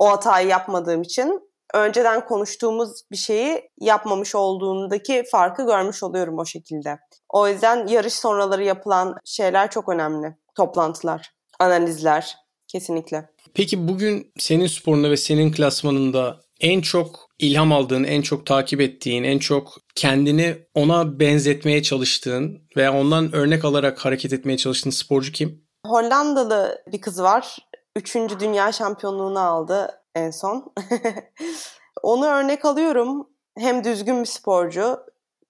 o 0.00 0.10
hatayı 0.10 0.48
yapmadığım 0.48 1.02
için. 1.02 1.50
Önceden 1.74 2.26
konuştuğumuz 2.26 3.02
bir 3.12 3.16
şeyi 3.16 3.70
yapmamış 3.80 4.34
olduğundaki 4.34 5.24
farkı 5.32 5.66
görmüş 5.66 6.02
oluyorum 6.02 6.38
o 6.38 6.44
şekilde. 6.44 6.98
O 7.28 7.48
yüzden 7.48 7.86
yarış 7.86 8.14
sonraları 8.14 8.64
yapılan 8.64 9.16
şeyler 9.24 9.70
çok 9.70 9.88
önemli. 9.88 10.36
Toplantılar 10.54 11.30
analizler 11.58 12.36
kesinlikle. 12.68 13.30
Peki 13.54 13.88
bugün 13.88 14.32
senin 14.38 14.66
sporunda 14.66 15.10
ve 15.10 15.16
senin 15.16 15.52
klasmanında 15.52 16.40
en 16.60 16.80
çok 16.80 17.28
ilham 17.38 17.72
aldığın, 17.72 18.04
en 18.04 18.22
çok 18.22 18.46
takip 18.46 18.80
ettiğin, 18.80 19.24
en 19.24 19.38
çok 19.38 19.76
kendini 19.94 20.56
ona 20.74 21.20
benzetmeye 21.20 21.82
çalıştığın 21.82 22.62
veya 22.76 23.00
ondan 23.00 23.34
örnek 23.34 23.64
alarak 23.64 23.98
hareket 23.98 24.32
etmeye 24.32 24.56
çalıştığın 24.56 24.90
sporcu 24.90 25.32
kim? 25.32 25.64
Hollandalı 25.86 26.84
bir 26.92 27.00
kız 27.00 27.22
var. 27.22 27.56
Üçüncü 27.96 28.40
dünya 28.40 28.72
şampiyonluğunu 28.72 29.40
aldı 29.40 30.02
en 30.14 30.30
son. 30.30 30.72
Onu 32.02 32.26
örnek 32.26 32.64
alıyorum. 32.64 33.28
Hem 33.58 33.84
düzgün 33.84 34.20
bir 34.20 34.26
sporcu, 34.26 35.00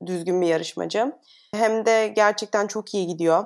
düzgün 0.07 0.40
bir 0.40 0.46
yarışmacı 0.46 1.12
hem 1.55 1.87
de 1.87 2.12
gerçekten 2.16 2.66
çok 2.66 2.94
iyi 2.94 3.07
gidiyor. 3.07 3.44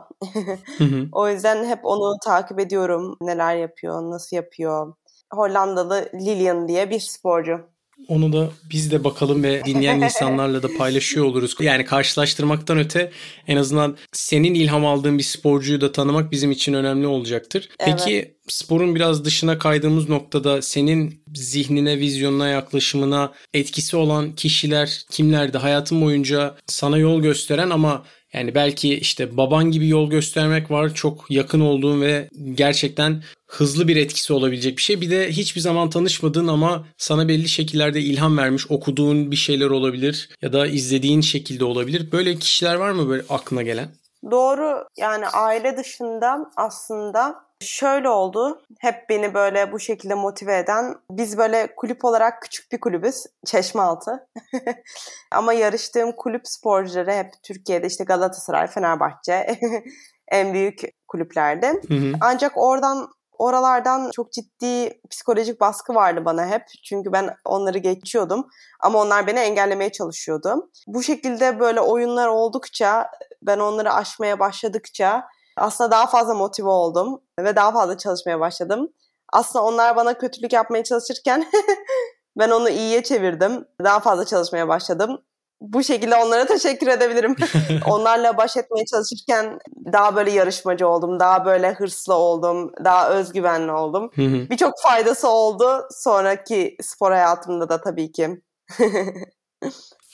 o 1.13 1.29
yüzden 1.29 1.65
hep 1.65 1.81
onu 1.83 2.17
takip 2.25 2.61
ediyorum. 2.61 3.17
Neler 3.21 3.57
yapıyor, 3.57 4.03
nasıl 4.11 4.37
yapıyor. 4.37 4.95
Hollandalı 5.33 6.09
Lilian 6.15 6.69
diye 6.69 6.91
bir 6.91 7.01
sporcu. 7.01 7.74
Onu 8.09 8.33
da 8.33 8.51
biz 8.71 8.93
de 8.93 9.05
bakalım 9.05 9.43
ve 9.43 9.63
dinleyen 9.65 10.01
insanlarla 10.01 10.63
da 10.63 10.69
paylaşıyor 10.79 11.27
oluruz. 11.27 11.57
Yani 11.61 11.85
karşılaştırmaktan 11.85 12.79
öte 12.79 13.11
en 13.47 13.57
azından 13.57 13.97
senin 14.13 14.55
ilham 14.55 14.87
aldığın 14.87 15.19
bir 15.19 15.23
sporcuyu 15.23 15.81
da 15.81 15.93
tanımak 15.93 16.33
bizim 16.33 16.51
için 16.51 16.75
önemli 16.75 17.07
olacaktır. 17.07 17.69
Evet. 17.81 17.95
Peki 17.99 18.35
sporun 18.49 18.95
biraz 18.95 19.25
dışına 19.25 19.59
kaydığımız 19.59 20.09
noktada 20.09 20.63
senin 20.63 21.23
zihnine, 21.35 21.99
vizyonuna, 21.99 22.49
yaklaşımına 22.49 23.33
etkisi 23.55 23.97
olan 23.97 24.33
kişiler 24.33 25.05
kimlerdi? 25.11 25.59
Hayatın 25.59 26.01
boyunca 26.01 26.55
sana 26.67 26.99
yol 26.99 27.23
gösteren 27.23 27.71
ama 27.71 28.05
yani 28.35 28.55
belki 28.55 28.95
işte 28.95 29.37
baban 29.37 29.71
gibi 29.71 29.89
yol 29.89 30.11
göstermek 30.11 30.71
var. 30.71 30.95
Çok 30.95 31.31
yakın 31.31 31.61
olduğun 31.61 32.01
ve 32.01 32.29
gerçekten 32.55 33.23
hızlı 33.47 33.89
bir 33.89 33.97
etkisi 33.97 34.33
olabilecek 34.33 34.77
bir 34.77 34.83
şey. 34.83 35.01
Bir 35.01 35.11
de 35.11 35.29
hiçbir 35.29 35.61
zaman 35.61 35.91
tanışmadığın 35.91 36.47
ama 36.47 36.87
sana 36.99 37.29
belli 37.29 37.49
şekillerde 37.49 38.01
ilham 38.01 38.39
vermiş, 38.39 38.71
okuduğun 38.71 39.31
bir 39.31 39.37
şeyler 39.37 39.71
olabilir 39.71 40.31
ya 40.43 40.53
da 40.53 40.67
izlediğin 40.67 41.21
şekilde 41.21 41.65
olabilir. 41.65 42.13
Böyle 42.13 42.35
kişiler 42.35 42.75
var 42.75 42.91
mı 42.91 43.09
böyle 43.09 43.23
aklına 43.29 43.63
gelen? 43.63 43.89
Doğru. 44.31 44.85
Yani 44.99 45.27
aile 45.27 45.77
dışında 45.77 46.51
aslında 46.57 47.35
şöyle 47.65 48.09
oldu. 48.09 48.63
Hep 48.81 49.09
beni 49.09 49.35
böyle 49.35 49.73
bu 49.73 49.81
şekilde 49.81 50.15
motive 50.15 50.59
eden 50.59 50.95
biz 51.11 51.39
böyle 51.39 51.75
kulüp 51.77 52.05
olarak 52.05 52.43
küçük 52.43 52.73
bir 52.73 52.81
kulübüz. 52.81 53.27
Çeşmealtı. 53.47 54.29
Ama 55.31 55.53
yarıştığım 55.53 56.13
kulüp 56.13 56.49
sporcuları 56.49 57.13
hep 57.13 57.31
Türkiye'de 57.43 57.87
işte 57.87 58.05
Galatasaray, 58.05 58.67
Fenerbahçe 58.67 59.59
en 60.29 60.55
büyük 60.55 60.81
kulüplerde. 61.09 61.69
Hı 61.89 61.95
hı. 61.95 62.13
Ancak 62.21 62.53
oradan 62.57 63.09
Oralardan 63.39 64.11
çok 64.11 64.33
ciddi 64.33 65.01
psikolojik 65.11 65.61
baskı 65.61 65.95
vardı 65.95 66.25
bana 66.25 66.47
hep. 66.47 66.63
Çünkü 66.85 67.13
ben 67.13 67.37
onları 67.45 67.79
geçiyordum. 67.79 68.47
Ama 68.81 68.99
onlar 68.99 69.27
beni 69.27 69.39
engellemeye 69.39 69.93
çalışıyordu. 69.93 70.71
Bu 70.87 71.03
şekilde 71.03 71.61
böyle 71.61 71.81
oyunlar 71.81 72.29
oldukça, 72.29 73.11
ben 73.43 73.59
onları 73.59 73.93
aşmaya 73.93 74.39
başladıkça 74.39 75.25
aslında 75.57 75.91
daha 75.91 76.07
fazla 76.07 76.35
motive 76.35 76.69
oldum 76.69 77.21
ve 77.41 77.57
daha 77.57 77.73
fazla 77.73 77.99
çalışmaya 77.99 78.41
başladım. 78.41 78.89
Aslında 79.33 79.65
onlar 79.65 79.97
bana 79.97 80.19
kötülük 80.19 80.53
yapmaya 80.53 80.85
çalışırken 80.85 81.47
ben 82.39 82.51
onu 82.51 82.69
iyiye 82.71 83.03
çevirdim. 83.03 83.65
Daha 83.85 84.01
fazla 84.01 84.25
çalışmaya 84.25 84.69
başladım. 84.69 85.21
Bu 85.61 85.83
şekilde 85.83 86.17
onlara 86.17 86.47
teşekkür 86.47 86.87
edebilirim. 86.87 87.37
Onlarla 87.87 88.37
baş 88.37 88.57
etmeye 88.57 88.85
çalışırken 88.85 89.59
daha 89.93 90.17
böyle 90.17 90.31
yarışmacı 90.31 90.89
oldum, 90.89 91.21
daha 91.21 91.45
böyle 91.45 91.73
hırslı 91.73 92.15
oldum, 92.15 92.73
daha 92.85 93.11
özgüvenli 93.11 93.73
oldum. 93.73 94.11
Birçok 94.51 94.73
faydası 94.83 95.29
oldu 95.29 95.89
sonraki 95.91 96.77
spor 96.83 97.13
hayatımda 97.13 97.69
da 97.69 97.81
tabii 97.81 98.13
ki. 98.13 98.43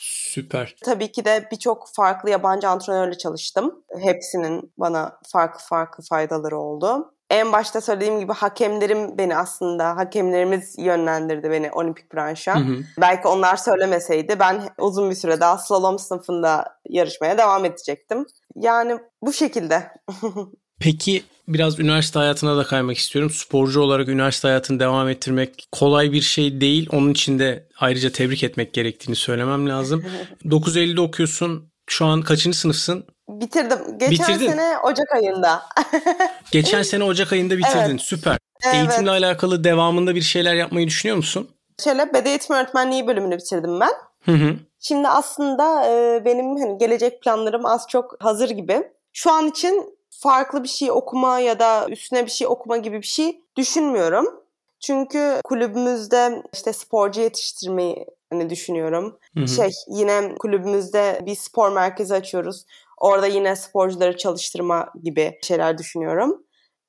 Süper. 0.00 0.76
Tabii 0.84 1.12
ki 1.12 1.24
de 1.24 1.48
birçok 1.52 1.88
farklı 1.94 2.30
yabancı 2.30 2.68
antrenörle 2.68 3.18
çalıştım. 3.18 3.84
Hepsinin 4.00 4.72
bana 4.78 5.18
farklı 5.32 5.60
farklı 5.68 6.04
faydaları 6.04 6.58
oldu. 6.58 7.14
En 7.30 7.52
başta 7.52 7.80
söylediğim 7.80 8.20
gibi 8.20 8.32
hakemlerim 8.32 9.18
beni 9.18 9.36
aslında, 9.36 9.96
hakemlerimiz 9.96 10.78
yönlendirdi 10.78 11.50
beni 11.50 11.70
olimpik 11.72 12.14
branşa. 12.14 12.54
Hı 12.54 12.64
hı. 12.64 12.76
Belki 13.00 13.28
onlar 13.28 13.56
söylemeseydi 13.56 14.38
ben 14.38 14.68
uzun 14.78 15.10
bir 15.10 15.14
süre 15.14 15.40
daha 15.40 15.58
slalom 15.58 15.98
sınıfında 15.98 16.78
yarışmaya 16.88 17.38
devam 17.38 17.64
edecektim. 17.64 18.26
Yani 18.56 18.98
bu 19.22 19.32
şekilde. 19.32 19.92
Peki 20.80 21.22
biraz 21.48 21.78
üniversite 21.80 22.18
hayatına 22.18 22.56
da 22.56 22.64
kaymak 22.64 22.96
istiyorum. 22.96 23.30
Sporcu 23.30 23.80
olarak 23.80 24.08
üniversite 24.08 24.48
hayatını 24.48 24.80
devam 24.80 25.08
ettirmek 25.08 25.68
kolay 25.72 26.12
bir 26.12 26.20
şey 26.20 26.60
değil. 26.60 26.88
Onun 26.92 27.10
için 27.10 27.38
de 27.38 27.68
ayrıca 27.80 28.12
tebrik 28.12 28.44
etmek 28.44 28.74
gerektiğini 28.74 29.16
söylemem 29.16 29.68
lazım. 29.68 30.04
9 30.50 30.76
Eylül'de 30.76 31.00
okuyorsun. 31.00 31.70
Şu 31.86 32.06
an 32.06 32.22
kaçıncı 32.22 32.58
sınıfsın? 32.58 33.04
Bitirdim. 33.28 33.78
Geçen 33.98 34.10
Bitirdin. 34.10 34.50
sene 34.50 34.78
Ocak 34.78 35.12
ayında. 35.12 35.62
Geçen 36.50 36.82
sene 36.82 37.04
Ocak 37.04 37.32
ayında 37.32 37.58
bitirdin. 37.58 37.78
Evet. 37.90 38.00
Süper. 38.00 38.38
Evet. 38.64 38.74
Eğitimle 38.74 39.10
alakalı 39.10 39.64
devamında 39.64 40.14
bir 40.14 40.20
şeyler 40.20 40.54
yapmayı 40.54 40.86
düşünüyor 40.86 41.16
musun? 41.16 41.50
Şöyle 41.84 42.12
beden 42.14 42.30
eğitimi 42.30 42.58
öğretmenliği 42.58 43.06
bölümünü 43.06 43.38
bitirdim 43.38 43.80
ben. 43.80 43.92
Hı 44.24 44.32
hı. 44.32 44.56
Şimdi 44.80 45.08
aslında 45.08 45.82
benim 46.24 46.56
hani 46.56 46.78
gelecek 46.78 47.22
planlarım 47.22 47.66
az 47.66 47.86
çok 47.88 48.16
hazır 48.24 48.50
gibi. 48.50 48.82
Şu 49.12 49.30
an 49.30 49.46
için 49.46 49.99
farklı 50.20 50.62
bir 50.62 50.68
şey 50.68 50.90
okuma 50.90 51.40
ya 51.40 51.58
da 51.58 51.86
üstüne 51.88 52.26
bir 52.26 52.30
şey 52.30 52.46
okuma 52.46 52.76
gibi 52.76 53.00
bir 53.00 53.06
şey 53.06 53.40
düşünmüyorum. 53.56 54.40
Çünkü 54.80 55.40
kulübümüzde 55.44 56.42
işte 56.52 56.72
sporcu 56.72 57.20
yetiştirmeyi 57.20 58.06
hani 58.30 58.50
düşünüyorum. 58.50 59.18
Hı 59.36 59.40
hı. 59.40 59.48
Şey 59.48 59.70
yine 59.88 60.34
kulübümüzde 60.34 61.20
bir 61.26 61.34
spor 61.34 61.72
merkezi 61.72 62.14
açıyoruz. 62.14 62.64
Orada 62.98 63.26
yine 63.26 63.56
sporcuları 63.56 64.16
çalıştırma 64.16 64.92
gibi 65.02 65.38
şeyler 65.42 65.78
düşünüyorum. 65.78 66.42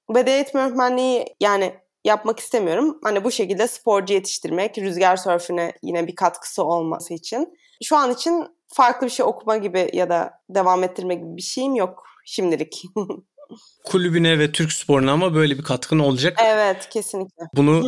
Beden 0.09 0.31
eğitimi 0.31 0.63
öğretmenliği 0.63 1.25
yani 1.39 1.73
yapmak 2.05 2.39
istemiyorum. 2.39 2.99
Hani 3.03 3.23
bu 3.23 3.31
şekilde 3.31 3.67
sporcu 3.67 4.13
yetiştirmek, 4.13 4.77
rüzgar 4.77 5.17
sörfüne 5.17 5.73
yine 5.83 6.07
bir 6.07 6.15
katkısı 6.15 6.63
olması 6.63 7.13
için. 7.13 7.57
Şu 7.83 7.97
an 7.97 8.11
için 8.11 8.47
farklı 8.67 9.07
bir 9.07 9.11
şey 9.11 9.25
okuma 9.25 9.57
gibi 9.57 9.89
ya 9.93 10.09
da 10.09 10.33
devam 10.49 10.83
ettirme 10.83 11.15
gibi 11.15 11.37
bir 11.37 11.41
şeyim 11.41 11.75
yok 11.75 12.10
şimdilik. 12.25 12.83
Kulübüne 13.83 14.39
ve 14.39 14.51
Türk 14.51 14.71
sporuna 14.71 15.11
ama 15.11 15.35
böyle 15.35 15.57
bir 15.57 15.63
katkın 15.63 15.99
olacak. 15.99 16.37
Evet 16.45 16.89
kesinlikle. 16.89 17.43
Bunu 17.55 17.83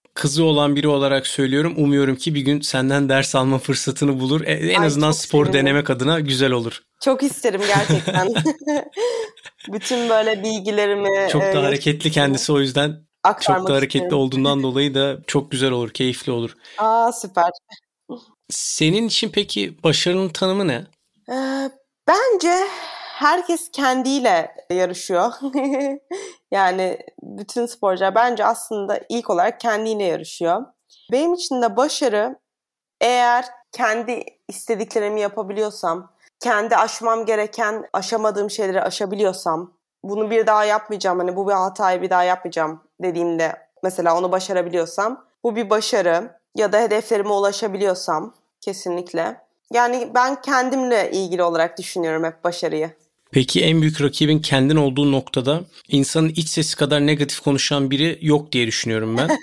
kızı 0.14 0.44
olan 0.44 0.76
biri 0.76 0.88
olarak 0.88 1.26
söylüyorum. 1.26 1.74
Umuyorum 1.76 2.16
ki 2.16 2.34
bir 2.34 2.40
gün 2.40 2.60
senden 2.60 3.08
ders 3.08 3.34
alma 3.34 3.58
fırsatını 3.58 4.20
bulur. 4.20 4.40
E, 4.40 4.52
en 4.52 4.80
Ay, 4.80 4.86
azından 4.86 5.12
spor 5.12 5.44
sevinirim. 5.46 5.66
denemek 5.66 5.90
adına 5.90 6.20
güzel 6.20 6.52
olur. 6.52 6.82
Çok 7.00 7.22
isterim 7.22 7.60
gerçekten. 7.66 8.28
Bütün 9.72 10.08
böyle 10.08 10.42
bilgilerimi... 10.42 11.28
Çok 11.30 11.42
da 11.42 11.46
e, 11.46 11.62
hareketli 11.62 12.10
kendisi 12.10 12.52
o 12.52 12.60
yüzden 12.60 13.06
çok 13.40 13.68
da 13.68 13.74
hareketli 13.74 14.04
isterim. 14.04 14.18
olduğundan 14.18 14.62
dolayı 14.62 14.94
da 14.94 15.18
çok 15.26 15.50
güzel 15.50 15.70
olur, 15.70 15.90
keyifli 15.90 16.32
olur. 16.32 16.54
Aa 16.78 17.12
süper. 17.12 17.50
Senin 18.50 19.08
için 19.08 19.30
peki 19.34 19.82
başarının 19.84 20.28
tanımı 20.28 20.68
ne? 20.68 20.86
Ee, 21.32 21.70
bence 22.08 22.54
herkes 23.22 23.70
kendiyle 23.70 24.54
yarışıyor. 24.70 25.32
yani 26.50 26.98
bütün 27.22 27.66
sporcular 27.66 28.14
bence 28.14 28.44
aslında 28.44 29.00
ilk 29.08 29.30
olarak 29.30 29.60
kendiyle 29.60 30.04
yarışıyor. 30.04 30.64
Benim 31.12 31.34
için 31.34 31.62
de 31.62 31.76
başarı 31.76 32.36
eğer 33.00 33.44
kendi 33.72 34.24
istediklerimi 34.48 35.20
yapabiliyorsam, 35.20 36.12
kendi 36.40 36.76
aşmam 36.76 37.26
gereken 37.26 37.88
aşamadığım 37.92 38.50
şeyleri 38.50 38.82
aşabiliyorsam, 38.82 39.72
bunu 40.04 40.30
bir 40.30 40.46
daha 40.46 40.64
yapmayacağım, 40.64 41.18
hani 41.18 41.36
bu 41.36 41.48
bir 41.48 41.52
hatayı 41.52 42.02
bir 42.02 42.10
daha 42.10 42.24
yapmayacağım 42.24 42.80
dediğimde 43.02 43.56
mesela 43.82 44.18
onu 44.18 44.32
başarabiliyorsam 44.32 45.24
bu 45.44 45.56
bir 45.56 45.70
başarı 45.70 46.40
ya 46.56 46.72
da 46.72 46.80
hedeflerime 46.80 47.32
ulaşabiliyorsam 47.32 48.34
kesinlikle. 48.60 49.40
Yani 49.72 50.10
ben 50.14 50.42
kendimle 50.42 51.10
ilgili 51.10 51.42
olarak 51.42 51.78
düşünüyorum 51.78 52.24
hep 52.24 52.44
başarıyı. 52.44 53.01
Peki 53.32 53.64
en 53.64 53.82
büyük 53.82 54.00
rakibin 54.02 54.38
kendin 54.38 54.76
olduğu 54.76 55.12
noktada 55.12 55.60
insanın 55.88 56.28
iç 56.28 56.48
sesi 56.48 56.76
kadar 56.76 57.06
negatif 57.06 57.40
konuşan 57.40 57.90
biri 57.90 58.18
yok 58.20 58.52
diye 58.52 58.66
düşünüyorum 58.66 59.16
ben. 59.18 59.28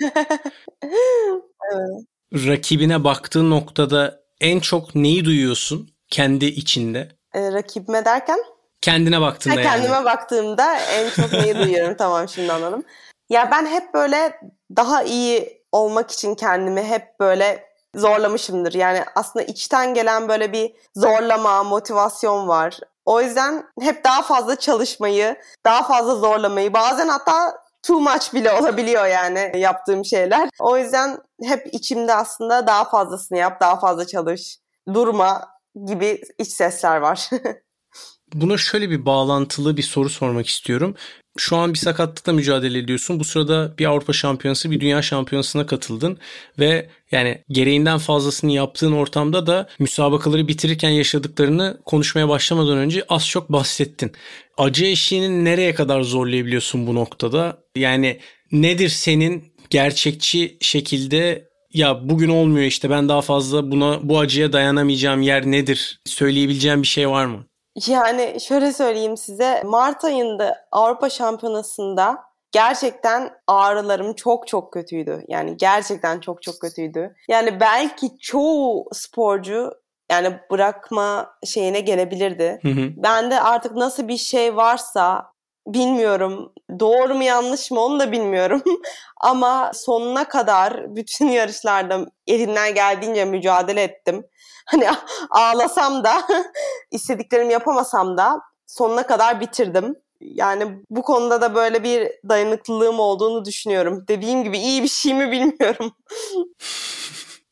evet. 1.72 2.04
Rakibine 2.34 3.04
baktığın 3.04 3.50
noktada 3.50 4.20
en 4.40 4.60
çok 4.60 4.94
neyi 4.94 5.24
duyuyorsun 5.24 5.90
kendi 6.08 6.46
içinde? 6.46 7.08
E, 7.34 7.52
rakibime 7.52 8.04
derken? 8.04 8.38
Kendine 8.80 9.20
baktığında 9.20 9.54
ha, 9.54 9.60
yani. 9.60 9.70
Kendime 9.70 10.04
baktığımda 10.04 10.76
en 10.76 11.10
çok 11.10 11.32
neyi 11.32 11.58
duyuyorum 11.58 11.94
tamam 11.98 12.28
şimdi 12.28 12.52
anladım. 12.52 12.84
Ya 13.30 13.48
ben 13.50 13.66
hep 13.66 13.94
böyle 13.94 14.40
daha 14.76 15.02
iyi 15.02 15.62
olmak 15.72 16.10
için 16.10 16.34
kendimi 16.34 16.82
hep 16.82 17.20
böyle 17.20 17.64
zorlamışımdır. 17.96 18.74
Yani 18.74 19.04
aslında 19.14 19.44
içten 19.44 19.94
gelen 19.94 20.28
böyle 20.28 20.52
bir 20.52 20.72
zorlama, 20.96 21.64
motivasyon 21.64 22.48
var. 22.48 22.80
O 23.04 23.20
yüzden 23.22 23.64
hep 23.80 24.04
daha 24.04 24.22
fazla 24.22 24.56
çalışmayı, 24.56 25.36
daha 25.64 25.82
fazla 25.82 26.14
zorlamayı, 26.14 26.72
bazen 26.72 27.08
hatta 27.08 27.54
too 27.82 28.00
much 28.00 28.34
bile 28.34 28.52
olabiliyor 28.52 29.06
yani 29.06 29.52
yaptığım 29.56 30.04
şeyler. 30.04 30.48
O 30.58 30.78
yüzden 30.78 31.18
hep 31.42 31.74
içimde 31.74 32.14
aslında 32.14 32.66
daha 32.66 32.84
fazlasını 32.84 33.38
yap, 33.38 33.60
daha 33.60 33.80
fazla 33.80 34.06
çalış, 34.06 34.58
durma 34.94 35.48
gibi 35.86 36.20
iç 36.38 36.48
sesler 36.48 36.96
var. 36.96 37.30
Buna 38.34 38.56
şöyle 38.56 38.90
bir 38.90 39.06
bağlantılı 39.06 39.76
bir 39.76 39.82
soru 39.82 40.08
sormak 40.08 40.46
istiyorum. 40.46 40.96
Şu 41.40 41.56
an 41.56 41.74
bir 41.74 41.78
sakatlıkla 41.78 42.32
mücadele 42.32 42.78
ediyorsun. 42.78 43.20
Bu 43.20 43.24
sırada 43.24 43.74
bir 43.78 43.86
Avrupa 43.86 44.12
Şampiyonası, 44.12 44.70
bir 44.70 44.80
Dünya 44.80 45.02
Şampiyonası'na 45.02 45.66
katıldın 45.66 46.18
ve 46.58 46.88
yani 47.10 47.44
gereğinden 47.48 47.98
fazlasını 47.98 48.52
yaptığın 48.52 48.92
ortamda 48.92 49.46
da 49.46 49.68
müsabakaları 49.78 50.48
bitirirken 50.48 50.90
yaşadıklarını 50.90 51.80
konuşmaya 51.84 52.28
başlamadan 52.28 52.78
önce 52.78 53.04
az 53.08 53.28
çok 53.28 53.52
bahsettin. 53.52 54.12
Acı 54.58 54.84
eşiğini 54.84 55.44
nereye 55.44 55.74
kadar 55.74 56.02
zorlayabiliyorsun 56.02 56.86
bu 56.86 56.94
noktada? 56.94 57.58
Yani 57.76 58.20
nedir 58.52 58.88
senin 58.88 59.52
gerçekçi 59.70 60.58
şekilde 60.60 61.48
ya 61.72 62.08
bugün 62.08 62.28
olmuyor 62.28 62.66
işte 62.66 62.90
ben 62.90 63.08
daha 63.08 63.20
fazla 63.20 63.70
buna 63.70 64.00
bu 64.02 64.18
acıya 64.18 64.52
dayanamayacağım 64.52 65.22
yer 65.22 65.46
nedir? 65.46 66.00
Söyleyebileceğim 66.04 66.82
bir 66.82 66.86
şey 66.86 67.08
var 67.08 67.26
mı? 67.26 67.49
Yani 67.86 68.40
şöyle 68.40 68.72
söyleyeyim 68.72 69.16
size. 69.16 69.62
Mart 69.64 70.04
ayında 70.04 70.66
Avrupa 70.72 71.10
Şampiyonası'nda 71.10 72.18
gerçekten 72.52 73.30
ağrılarım 73.46 74.14
çok 74.14 74.48
çok 74.48 74.72
kötüydü. 74.72 75.24
Yani 75.28 75.56
gerçekten 75.56 76.20
çok 76.20 76.42
çok 76.42 76.60
kötüydü. 76.60 77.14
Yani 77.28 77.60
belki 77.60 78.18
çoğu 78.18 78.84
sporcu 78.92 79.70
yani 80.10 80.40
bırakma 80.50 81.34
şeyine 81.44 81.80
gelebilirdi. 81.80 82.58
Hı 82.62 82.68
hı. 82.68 82.90
Ben 82.96 83.30
de 83.30 83.40
artık 83.40 83.76
nasıl 83.76 84.08
bir 84.08 84.16
şey 84.16 84.56
varsa 84.56 85.32
bilmiyorum. 85.66 86.52
Doğru 86.80 87.14
mu 87.14 87.22
yanlış 87.22 87.70
mı 87.70 87.80
onu 87.80 88.00
da 88.00 88.12
bilmiyorum. 88.12 88.62
Ama 89.20 89.72
sonuna 89.74 90.28
kadar 90.28 90.96
bütün 90.96 91.28
yarışlarda 91.28 92.06
elimden 92.26 92.74
geldiğince 92.74 93.24
mücadele 93.24 93.82
ettim 93.82 94.24
hani 94.70 94.88
ağlasam 95.30 96.04
da 96.04 96.22
istediklerimi 96.90 97.52
yapamasam 97.52 98.16
da 98.16 98.40
sonuna 98.66 99.06
kadar 99.06 99.40
bitirdim. 99.40 99.94
Yani 100.20 100.78
bu 100.90 101.02
konuda 101.02 101.40
da 101.40 101.54
böyle 101.54 101.84
bir 101.84 102.08
dayanıklılığım 102.28 103.00
olduğunu 103.00 103.44
düşünüyorum. 103.44 104.04
Dediğim 104.08 104.44
gibi 104.44 104.58
iyi 104.58 104.82
bir 104.82 104.88
şey 104.88 105.14
mi 105.14 105.32
bilmiyorum. 105.32 105.92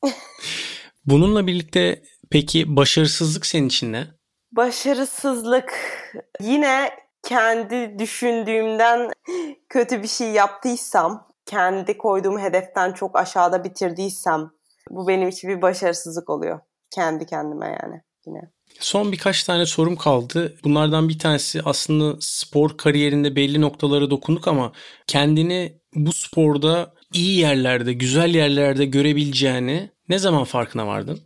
Bununla 1.04 1.46
birlikte 1.46 2.02
peki 2.30 2.76
başarısızlık 2.76 3.46
senin 3.46 3.68
için 3.68 3.92
ne? 3.92 4.06
Başarısızlık 4.52 5.74
yine 6.40 6.90
kendi 7.22 7.98
düşündüğümden 7.98 9.10
kötü 9.68 10.02
bir 10.02 10.08
şey 10.08 10.30
yaptıysam, 10.30 11.28
kendi 11.46 11.98
koyduğum 11.98 12.38
hedeften 12.38 12.92
çok 12.92 13.18
aşağıda 13.18 13.64
bitirdiysem 13.64 14.50
bu 14.90 15.08
benim 15.08 15.28
için 15.28 15.50
bir 15.50 15.62
başarısızlık 15.62 16.30
oluyor. 16.30 16.60
Kendi 16.90 17.26
kendime 17.26 17.78
yani 17.82 18.02
yine. 18.26 18.50
Son 18.80 19.12
birkaç 19.12 19.44
tane 19.44 19.66
sorum 19.66 19.96
kaldı. 19.96 20.56
Bunlardan 20.64 21.08
bir 21.08 21.18
tanesi 21.18 21.60
aslında 21.64 22.16
spor 22.20 22.76
kariyerinde 22.76 23.36
belli 23.36 23.60
noktalara 23.60 24.10
dokunduk 24.10 24.48
ama 24.48 24.72
kendini 25.06 25.78
bu 25.94 26.12
sporda 26.12 26.92
iyi 27.12 27.40
yerlerde, 27.40 27.92
güzel 27.92 28.34
yerlerde 28.34 28.84
görebileceğini 28.84 29.90
ne 30.08 30.18
zaman 30.18 30.44
farkına 30.44 30.86
vardın? 30.86 31.20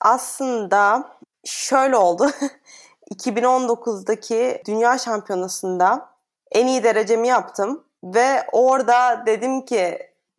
Aslında 0.00 1.10
şöyle 1.44 1.96
oldu. 1.96 2.30
2019'daki 3.14 4.62
Dünya 4.66 4.98
Şampiyonası'nda 4.98 6.08
en 6.52 6.66
iyi 6.66 6.82
derecemi 6.82 7.28
yaptım 7.28 7.84
ve 8.04 8.46
orada 8.52 9.22
dedim 9.26 9.64
ki 9.64 9.98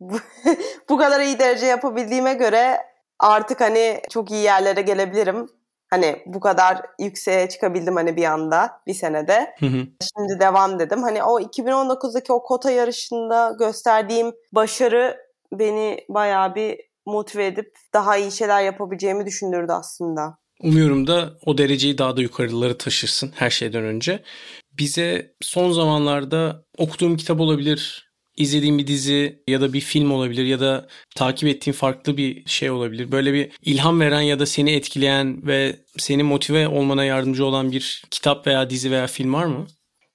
bu 0.88 0.98
kadar 0.98 1.20
iyi 1.20 1.38
derece 1.38 1.66
yapabildiğime 1.66 2.34
göre 2.34 2.93
artık 3.18 3.60
hani 3.60 4.00
çok 4.10 4.30
iyi 4.30 4.42
yerlere 4.42 4.82
gelebilirim. 4.82 5.48
Hani 5.90 6.22
bu 6.26 6.40
kadar 6.40 6.82
yükseğe 7.00 7.48
çıkabildim 7.48 7.96
hani 7.96 8.16
bir 8.16 8.24
anda 8.24 8.80
bir 8.86 8.94
senede. 8.94 9.54
Hı 9.58 9.66
hı. 9.66 9.86
Şimdi 10.16 10.40
devam 10.40 10.78
dedim. 10.78 11.02
Hani 11.02 11.24
o 11.24 11.40
2019'daki 11.40 12.32
o 12.32 12.42
kota 12.42 12.70
yarışında 12.70 13.56
gösterdiğim 13.58 14.32
başarı 14.52 15.16
beni 15.52 16.04
bayağı 16.08 16.54
bir 16.54 16.80
motive 17.06 17.46
edip 17.46 17.74
daha 17.92 18.16
iyi 18.16 18.32
şeyler 18.32 18.62
yapabileceğimi 18.62 19.26
düşündürdü 19.26 19.72
aslında. 19.72 20.38
Umuyorum 20.62 21.06
da 21.06 21.30
o 21.46 21.58
dereceyi 21.58 21.98
daha 21.98 22.16
da 22.16 22.20
yukarıları 22.20 22.78
taşırsın 22.78 23.32
her 23.34 23.50
şeyden 23.50 23.84
önce. 23.84 24.22
Bize 24.72 25.34
son 25.40 25.72
zamanlarda 25.72 26.64
okuduğum 26.78 27.16
kitap 27.16 27.40
olabilir, 27.40 28.10
izlediğin 28.36 28.78
bir 28.78 28.86
dizi 28.86 29.42
ya 29.48 29.60
da 29.60 29.72
bir 29.72 29.80
film 29.80 30.10
olabilir 30.10 30.44
ya 30.44 30.60
da 30.60 30.86
takip 31.16 31.48
ettiğin 31.48 31.74
farklı 31.74 32.16
bir 32.16 32.46
şey 32.46 32.70
olabilir. 32.70 33.12
Böyle 33.12 33.32
bir 33.32 33.52
ilham 33.62 34.00
veren 34.00 34.20
ya 34.20 34.38
da 34.38 34.46
seni 34.46 34.72
etkileyen 34.72 35.46
ve 35.46 35.76
seni 35.98 36.22
motive 36.22 36.68
olmana 36.68 37.04
yardımcı 37.04 37.44
olan 37.46 37.72
bir 37.72 38.04
kitap 38.10 38.46
veya 38.46 38.70
dizi 38.70 38.90
veya 38.90 39.06
film 39.06 39.34
var 39.34 39.44
mı? 39.44 39.66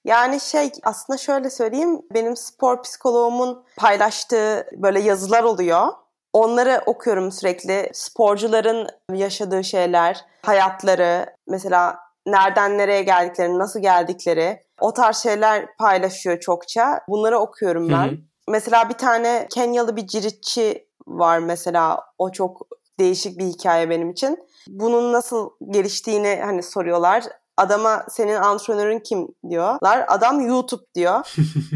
Yani 0.04 0.40
şey 0.40 0.70
aslında 0.82 1.18
şöyle 1.18 1.50
söyleyeyim 1.50 2.00
benim 2.14 2.36
spor 2.36 2.82
psikoloğumun 2.82 3.64
paylaştığı 3.76 4.66
böyle 4.72 5.00
yazılar 5.00 5.42
oluyor. 5.42 5.88
Onları 6.32 6.82
okuyorum 6.86 7.32
sürekli. 7.32 7.90
Sporcuların 7.92 8.88
yaşadığı 9.14 9.64
şeyler, 9.64 10.24
hayatları, 10.42 11.26
mesela 11.48 11.98
nereden 12.32 12.78
nereye 12.78 13.02
geldiklerini, 13.02 13.58
nasıl 13.58 13.80
geldikleri 13.80 14.64
o 14.80 14.92
tarz 14.92 15.16
şeyler 15.16 15.76
paylaşıyor 15.76 16.40
çokça. 16.40 17.00
Bunları 17.08 17.38
okuyorum 17.38 17.88
ben. 17.88 18.08
Hı 18.08 18.10
hı. 18.10 18.16
Mesela 18.48 18.88
bir 18.88 18.94
tane 18.94 19.46
Kenyalı 19.50 19.96
bir 19.96 20.06
ciritçi 20.06 20.88
var 21.06 21.38
mesela. 21.38 22.00
O 22.18 22.32
çok 22.32 22.66
değişik 22.98 23.38
bir 23.38 23.44
hikaye 23.44 23.90
benim 23.90 24.10
için. 24.10 24.38
Bunun 24.68 25.12
nasıl 25.12 25.50
geliştiğini 25.70 26.40
hani 26.44 26.62
soruyorlar. 26.62 27.24
Adama 27.56 28.04
senin 28.10 28.34
antrenörün 28.34 28.98
kim 28.98 29.28
diyorlar. 29.50 30.04
Adam 30.08 30.40
YouTube 30.40 30.84
diyor. 30.94 31.34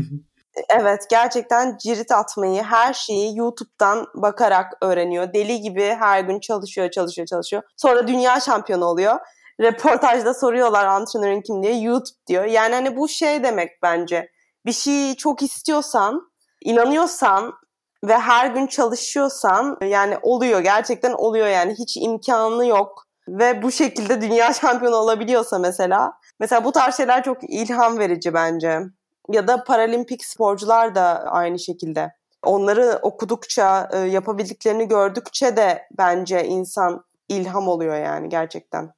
evet 0.69 1.07
gerçekten 1.11 1.79
cirit 1.79 2.13
atmayı, 2.13 2.63
her 2.63 2.95
şeyi 2.95 3.37
YouTube'dan 3.37 4.07
bakarak 4.15 4.73
öğreniyor. 4.83 5.33
Deli 5.33 5.61
gibi 5.61 5.97
her 5.99 6.21
gün 6.21 6.41
çalışıyor, 6.41 6.91
çalışıyor, 6.91 7.27
çalışıyor. 7.27 7.63
Sonra 7.77 8.09
dünya 8.09 8.41
şampiyonu 8.41 8.85
oluyor 8.85 9.19
reportajda 9.61 10.35
soruyorlar 10.35 10.87
antrenörün 10.87 11.41
kim 11.41 11.63
diye 11.63 11.81
YouTube 11.81 12.19
diyor. 12.27 12.45
Yani 12.45 12.75
hani 12.75 12.97
bu 12.97 13.09
şey 13.09 13.43
demek 13.43 13.83
bence. 13.83 14.31
Bir 14.67 14.73
şeyi 14.73 15.17
çok 15.17 15.43
istiyorsan, 15.43 16.33
inanıyorsan 16.65 17.55
ve 18.05 18.19
her 18.19 18.47
gün 18.47 18.67
çalışıyorsan 18.67 19.77
yani 19.83 20.19
oluyor 20.23 20.61
gerçekten 20.61 21.13
oluyor 21.13 21.47
yani 21.47 21.75
hiç 21.79 21.97
imkanı 21.97 22.67
yok 22.67 23.05
ve 23.29 23.63
bu 23.63 23.73
şekilde 23.73 24.21
dünya 24.21 24.53
şampiyonu 24.61 24.97
olabiliyorsa 24.97 25.59
mesela 25.59 26.13
mesela 26.41 26.65
bu 26.65 26.73
tarz 26.73 26.97
şeyler 26.97 27.23
çok 27.23 27.37
ilham 27.43 27.99
verici 27.99 28.35
bence. 28.35 28.81
Ya 29.31 29.49
da 29.49 29.65
paralimpik 29.65 30.25
sporcular 30.25 30.95
da 30.95 31.25
aynı 31.31 31.59
şekilde. 31.59 32.13
Onları 32.43 32.99
okudukça, 33.03 33.89
e, 33.93 33.99
yapabildiklerini 33.99 34.89
gördükçe 34.89 35.57
de 35.57 35.83
bence 35.99 36.45
insan 36.45 37.05
ilham 37.29 37.69
oluyor 37.69 37.97
yani 37.97 38.29
gerçekten 38.29 38.93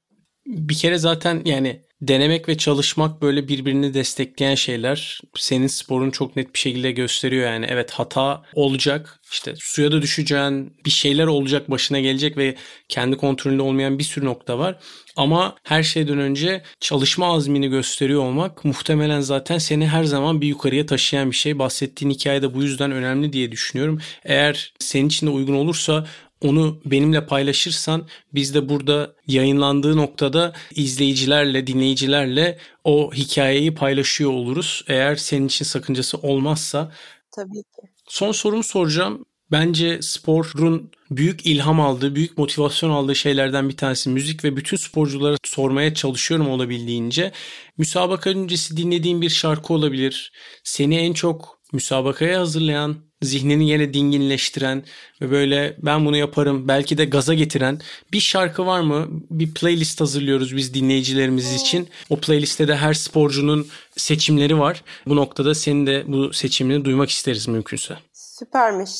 bir 0.46 0.74
kere 0.74 0.98
zaten 0.98 1.42
yani 1.44 1.86
denemek 2.02 2.48
ve 2.48 2.56
çalışmak 2.58 3.22
böyle 3.22 3.48
birbirini 3.48 3.94
destekleyen 3.94 4.54
şeyler 4.54 5.20
senin 5.36 5.66
sporun 5.66 6.10
çok 6.10 6.36
net 6.36 6.54
bir 6.54 6.58
şekilde 6.58 6.92
gösteriyor 6.92 7.52
yani 7.52 7.66
evet 7.68 7.90
hata 7.90 8.42
olacak 8.54 9.20
işte 9.30 9.54
suya 9.58 9.92
da 9.92 10.02
düşeceğin 10.02 10.76
bir 10.84 10.90
şeyler 10.90 11.26
olacak 11.26 11.70
başına 11.70 12.00
gelecek 12.00 12.36
ve 12.36 12.54
kendi 12.88 13.16
kontrolünde 13.16 13.62
olmayan 13.62 13.98
bir 13.98 14.04
sürü 14.04 14.24
nokta 14.24 14.58
var 14.58 14.78
ama 15.16 15.56
her 15.62 15.82
şeyden 15.82 16.18
önce 16.18 16.62
çalışma 16.80 17.34
azmini 17.34 17.68
gösteriyor 17.68 18.22
olmak 18.22 18.64
muhtemelen 18.64 19.20
zaten 19.20 19.58
seni 19.58 19.86
her 19.88 20.04
zaman 20.04 20.40
bir 20.40 20.46
yukarıya 20.46 20.86
taşıyan 20.86 21.30
bir 21.30 21.36
şey. 21.36 21.58
Bahsettiğin 21.58 22.10
hikaye 22.10 22.42
de 22.42 22.54
bu 22.54 22.62
yüzden 22.62 22.90
önemli 22.90 23.32
diye 23.32 23.52
düşünüyorum. 23.52 24.00
Eğer 24.24 24.72
senin 24.78 25.06
için 25.06 25.26
de 25.26 25.30
uygun 25.30 25.54
olursa 25.54 26.06
onu 26.40 26.80
benimle 26.84 27.26
paylaşırsan 27.26 28.08
biz 28.34 28.54
de 28.54 28.68
burada 28.68 29.14
yayınlandığı 29.26 29.96
noktada 29.96 30.52
izleyicilerle, 30.74 31.66
dinleyicilerle 31.66 32.58
o 32.84 33.12
hikayeyi 33.14 33.74
paylaşıyor 33.74 34.30
oluruz. 34.30 34.84
Eğer 34.88 35.16
senin 35.16 35.46
için 35.46 35.64
sakıncası 35.64 36.18
olmazsa. 36.18 36.92
Tabii 37.36 37.62
ki. 37.62 37.82
Son 38.08 38.32
sorumu 38.32 38.62
soracağım. 38.62 39.24
Bence 39.50 40.02
sporun 40.02 40.90
büyük 41.10 41.46
ilham 41.46 41.80
aldığı, 41.80 42.14
büyük 42.14 42.38
motivasyon 42.38 42.90
aldığı 42.90 43.14
şeylerden 43.16 43.68
bir 43.68 43.76
tanesi 43.76 44.10
müzik 44.10 44.44
ve 44.44 44.56
bütün 44.56 44.76
sporculara 44.76 45.36
sormaya 45.44 45.94
çalışıyorum 45.94 46.48
olabildiğince. 46.48 47.32
Müsabaka 47.78 48.30
öncesi 48.30 48.76
dinlediğin 48.76 49.22
bir 49.22 49.28
şarkı 49.28 49.74
olabilir. 49.74 50.32
Seni 50.64 50.96
en 50.96 51.12
çok 51.12 51.58
müsabakaya 51.72 52.40
hazırlayan 52.40 53.05
zihnini 53.22 53.70
yine 53.70 53.94
dinginleştiren 53.94 54.84
ve 55.20 55.30
böyle 55.30 55.76
ben 55.78 56.06
bunu 56.06 56.16
yaparım 56.16 56.68
belki 56.68 56.98
de 56.98 57.04
gaza 57.04 57.34
getiren 57.34 57.80
bir 58.12 58.20
şarkı 58.20 58.66
var 58.66 58.80
mı? 58.80 59.06
Bir 59.10 59.54
playlist 59.54 60.00
hazırlıyoruz 60.00 60.56
biz 60.56 60.74
dinleyicilerimiz 60.74 61.54
için. 61.54 61.88
O 62.10 62.16
playlistte 62.16 62.68
de 62.68 62.76
her 62.76 62.94
sporcunun 62.94 63.68
seçimleri 63.96 64.58
var. 64.58 64.84
Bu 65.06 65.16
noktada 65.16 65.54
senin 65.54 65.86
de 65.86 66.04
bu 66.06 66.32
seçimini 66.32 66.84
duymak 66.84 67.10
isteriz 67.10 67.48
mümkünse. 67.48 67.94
Süpermiş. 68.12 68.90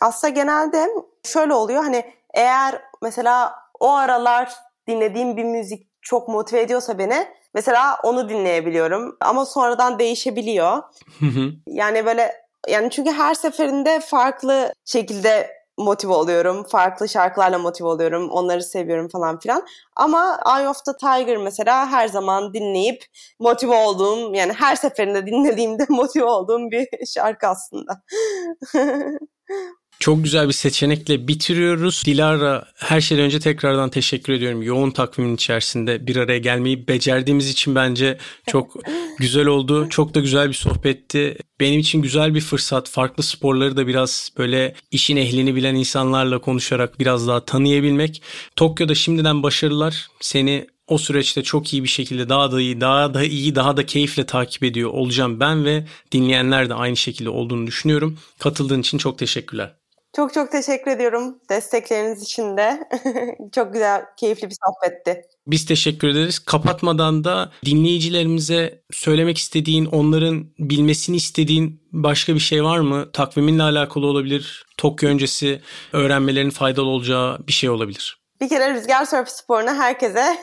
Aslında 0.00 0.34
genelde 0.34 0.88
şöyle 1.24 1.54
oluyor 1.54 1.82
hani 1.82 2.04
eğer 2.34 2.82
mesela 3.02 3.54
o 3.80 3.92
aralar 3.92 4.52
dinlediğim 4.88 5.36
bir 5.36 5.44
müzik 5.44 5.86
çok 6.02 6.28
motive 6.28 6.60
ediyorsa 6.60 6.98
beni 6.98 7.26
mesela 7.54 7.98
onu 8.02 8.28
dinleyebiliyorum 8.28 9.16
ama 9.20 9.46
sonradan 9.46 9.98
değişebiliyor. 9.98 10.82
yani 11.68 12.06
böyle 12.06 12.45
yani 12.68 12.90
çünkü 12.90 13.10
her 13.10 13.34
seferinde 13.34 14.00
farklı 14.00 14.72
şekilde 14.84 15.56
motive 15.78 16.12
oluyorum. 16.12 16.64
Farklı 16.64 17.08
şarkılarla 17.08 17.58
motive 17.58 17.88
oluyorum. 17.88 18.30
Onları 18.30 18.62
seviyorum 18.62 19.08
falan 19.08 19.38
filan. 19.38 19.66
Ama 19.96 20.40
Eye 20.58 20.68
of 20.68 20.84
the 20.84 20.92
Tiger 20.92 21.36
mesela 21.36 21.90
her 21.90 22.08
zaman 22.08 22.54
dinleyip 22.54 23.04
motive 23.38 23.74
olduğum 23.74 24.34
yani 24.34 24.52
her 24.52 24.76
seferinde 24.76 25.26
dinlediğimde 25.26 25.86
motive 25.88 26.24
olduğum 26.24 26.70
bir 26.70 26.88
şarkı 27.06 27.46
aslında. 27.46 28.02
Çok 30.00 30.24
güzel 30.24 30.48
bir 30.48 30.52
seçenekle 30.52 31.28
bitiriyoruz. 31.28 32.02
Dilara 32.06 32.64
her 32.76 33.00
şeyden 33.00 33.24
önce 33.24 33.40
tekrardan 33.40 33.90
teşekkür 33.90 34.32
ediyorum. 34.32 34.62
Yoğun 34.62 34.90
takvimin 34.90 35.34
içerisinde 35.34 36.06
bir 36.06 36.16
araya 36.16 36.38
gelmeyi 36.38 36.88
becerdiğimiz 36.88 37.50
için 37.50 37.74
bence 37.74 38.18
çok 38.46 38.76
güzel 39.18 39.46
oldu. 39.46 39.88
Çok 39.88 40.14
da 40.14 40.20
güzel 40.20 40.48
bir 40.48 40.54
sohbetti. 40.54 41.38
Benim 41.60 41.80
için 41.80 42.02
güzel 42.02 42.34
bir 42.34 42.40
fırsat. 42.40 42.90
Farklı 42.90 43.22
sporları 43.22 43.76
da 43.76 43.86
biraz 43.86 44.30
böyle 44.38 44.74
işin 44.90 45.16
ehlini 45.16 45.56
bilen 45.56 45.74
insanlarla 45.74 46.38
konuşarak 46.38 47.00
biraz 47.00 47.28
daha 47.28 47.44
tanıyabilmek. 47.44 48.22
Tokyo'da 48.56 48.94
şimdiden 48.94 49.42
başarılar. 49.42 50.06
Seni 50.20 50.66
o 50.86 50.98
süreçte 50.98 51.42
çok 51.42 51.72
iyi 51.72 51.82
bir 51.82 51.88
şekilde 51.88 52.28
daha 52.28 52.52
da 52.52 52.60
iyi, 52.60 52.80
daha 52.80 53.14
da 53.14 53.24
iyi, 53.24 53.54
daha 53.54 53.76
da 53.76 53.86
keyifle 53.86 54.26
takip 54.26 54.62
ediyor 54.62 54.90
olacağım 54.90 55.40
ben 55.40 55.64
ve 55.64 55.86
dinleyenler 56.12 56.68
de 56.68 56.74
aynı 56.74 56.96
şekilde 56.96 57.30
olduğunu 57.30 57.66
düşünüyorum. 57.66 58.18
Katıldığın 58.38 58.80
için 58.80 58.98
çok 58.98 59.18
teşekkürler. 59.18 59.74
Çok 60.16 60.34
çok 60.34 60.52
teşekkür 60.52 60.90
ediyorum 60.90 61.38
destekleriniz 61.48 62.22
için 62.22 62.56
de. 62.56 62.88
çok 63.54 63.72
güzel, 63.72 64.04
keyifli 64.16 64.50
bir 64.50 64.56
sohbetti. 64.64 65.22
Biz 65.46 65.66
teşekkür 65.66 66.08
ederiz. 66.08 66.38
Kapatmadan 66.38 67.24
da 67.24 67.52
dinleyicilerimize 67.64 68.82
söylemek 68.90 69.38
istediğin, 69.38 69.86
onların 69.86 70.46
bilmesini 70.58 71.16
istediğin 71.16 71.80
başka 71.92 72.34
bir 72.34 72.40
şey 72.40 72.64
var 72.64 72.78
mı? 72.78 73.12
Takviminle 73.12 73.62
alakalı 73.62 74.06
olabilir. 74.06 74.66
Tokyo 74.76 75.08
öncesi 75.08 75.60
öğrenmelerin 75.92 76.50
faydalı 76.50 76.86
olacağı 76.86 77.46
bir 77.46 77.52
şey 77.52 77.70
olabilir. 77.70 78.26
Bir 78.40 78.48
kere 78.48 78.74
rüzgar 78.74 79.04
sörf 79.04 79.28
sporunu 79.28 79.74
herkese 79.74 80.36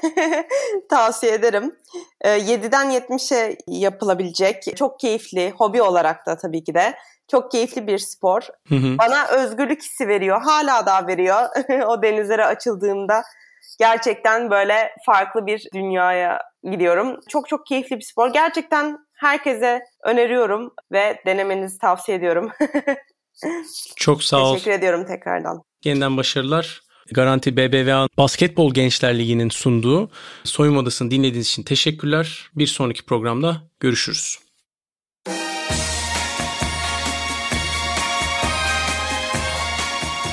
tavsiye 0.90 1.34
ederim. 1.34 1.76
7'den 2.24 2.90
ee, 2.90 2.98
70'e 2.98 3.58
yapılabilecek, 3.68 4.78
çok 4.78 5.00
keyifli, 5.00 5.52
hobi 5.58 5.82
olarak 5.82 6.26
da 6.26 6.38
tabii 6.38 6.64
ki 6.64 6.74
de 6.74 6.94
çok 7.32 7.52
keyifli 7.52 7.88
bir 7.88 7.98
spor. 7.98 8.42
Hı 8.70 8.76
hı. 8.76 8.98
Bana 8.98 9.28
özgürlük 9.28 9.82
hissi 9.82 10.08
veriyor. 10.08 10.42
Hala 10.42 10.86
daha 10.86 11.08
veriyor. 11.08 11.50
o 11.88 12.02
denizlere 12.02 12.46
açıldığımda 12.46 13.24
gerçekten 13.80 14.52
böyle 14.52 14.92
farklı 15.06 15.46
bir 15.46 15.68
dünyaya 15.74 16.40
gidiyorum. 16.72 17.20
Çok 17.30 17.50
çok 17.50 17.66
keyifli 17.66 17.96
bir 17.96 18.04
spor. 18.04 18.34
Gerçekten 18.34 18.98
herkese 19.14 19.82
öneriyorum 20.04 20.74
ve 20.92 21.22
denemenizi 21.26 21.78
tavsiye 21.78 22.18
ediyorum. 22.18 22.52
çok 23.96 24.24
sağ 24.24 24.46
ol. 24.46 24.54
Teşekkür 24.54 24.72
ediyorum 24.72 25.06
tekrardan. 25.06 25.62
Yeniden 25.84 26.18
başarılar. 26.18 26.82
Garanti 27.12 27.58
BBVA 27.58 28.08
Basketbol 28.18 28.74
Gençler 28.74 29.20
Ligi'nin 29.20 29.50
sunduğu 29.50 30.10
Soyunma 30.44 30.80
Odası'nı 30.80 31.12
dinlediğiniz 31.12 31.48
için 31.48 31.64
teşekkürler. 31.64 32.50
Bir 32.56 32.68
sonraki 32.68 33.06
programda 33.06 33.62
görüşürüz. 33.80 34.43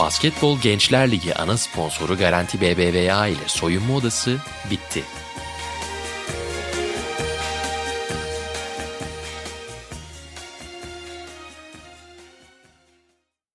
Basketbol 0.00 0.60
Gençler 0.60 1.10
Ligi 1.10 1.34
ana 1.34 1.56
sponsoru 1.56 2.18
Garanti 2.18 2.60
BBVA 2.60 3.26
ile 3.26 3.42
soyunma 3.46 3.94
odası 3.94 4.36
bitti. 4.70 5.04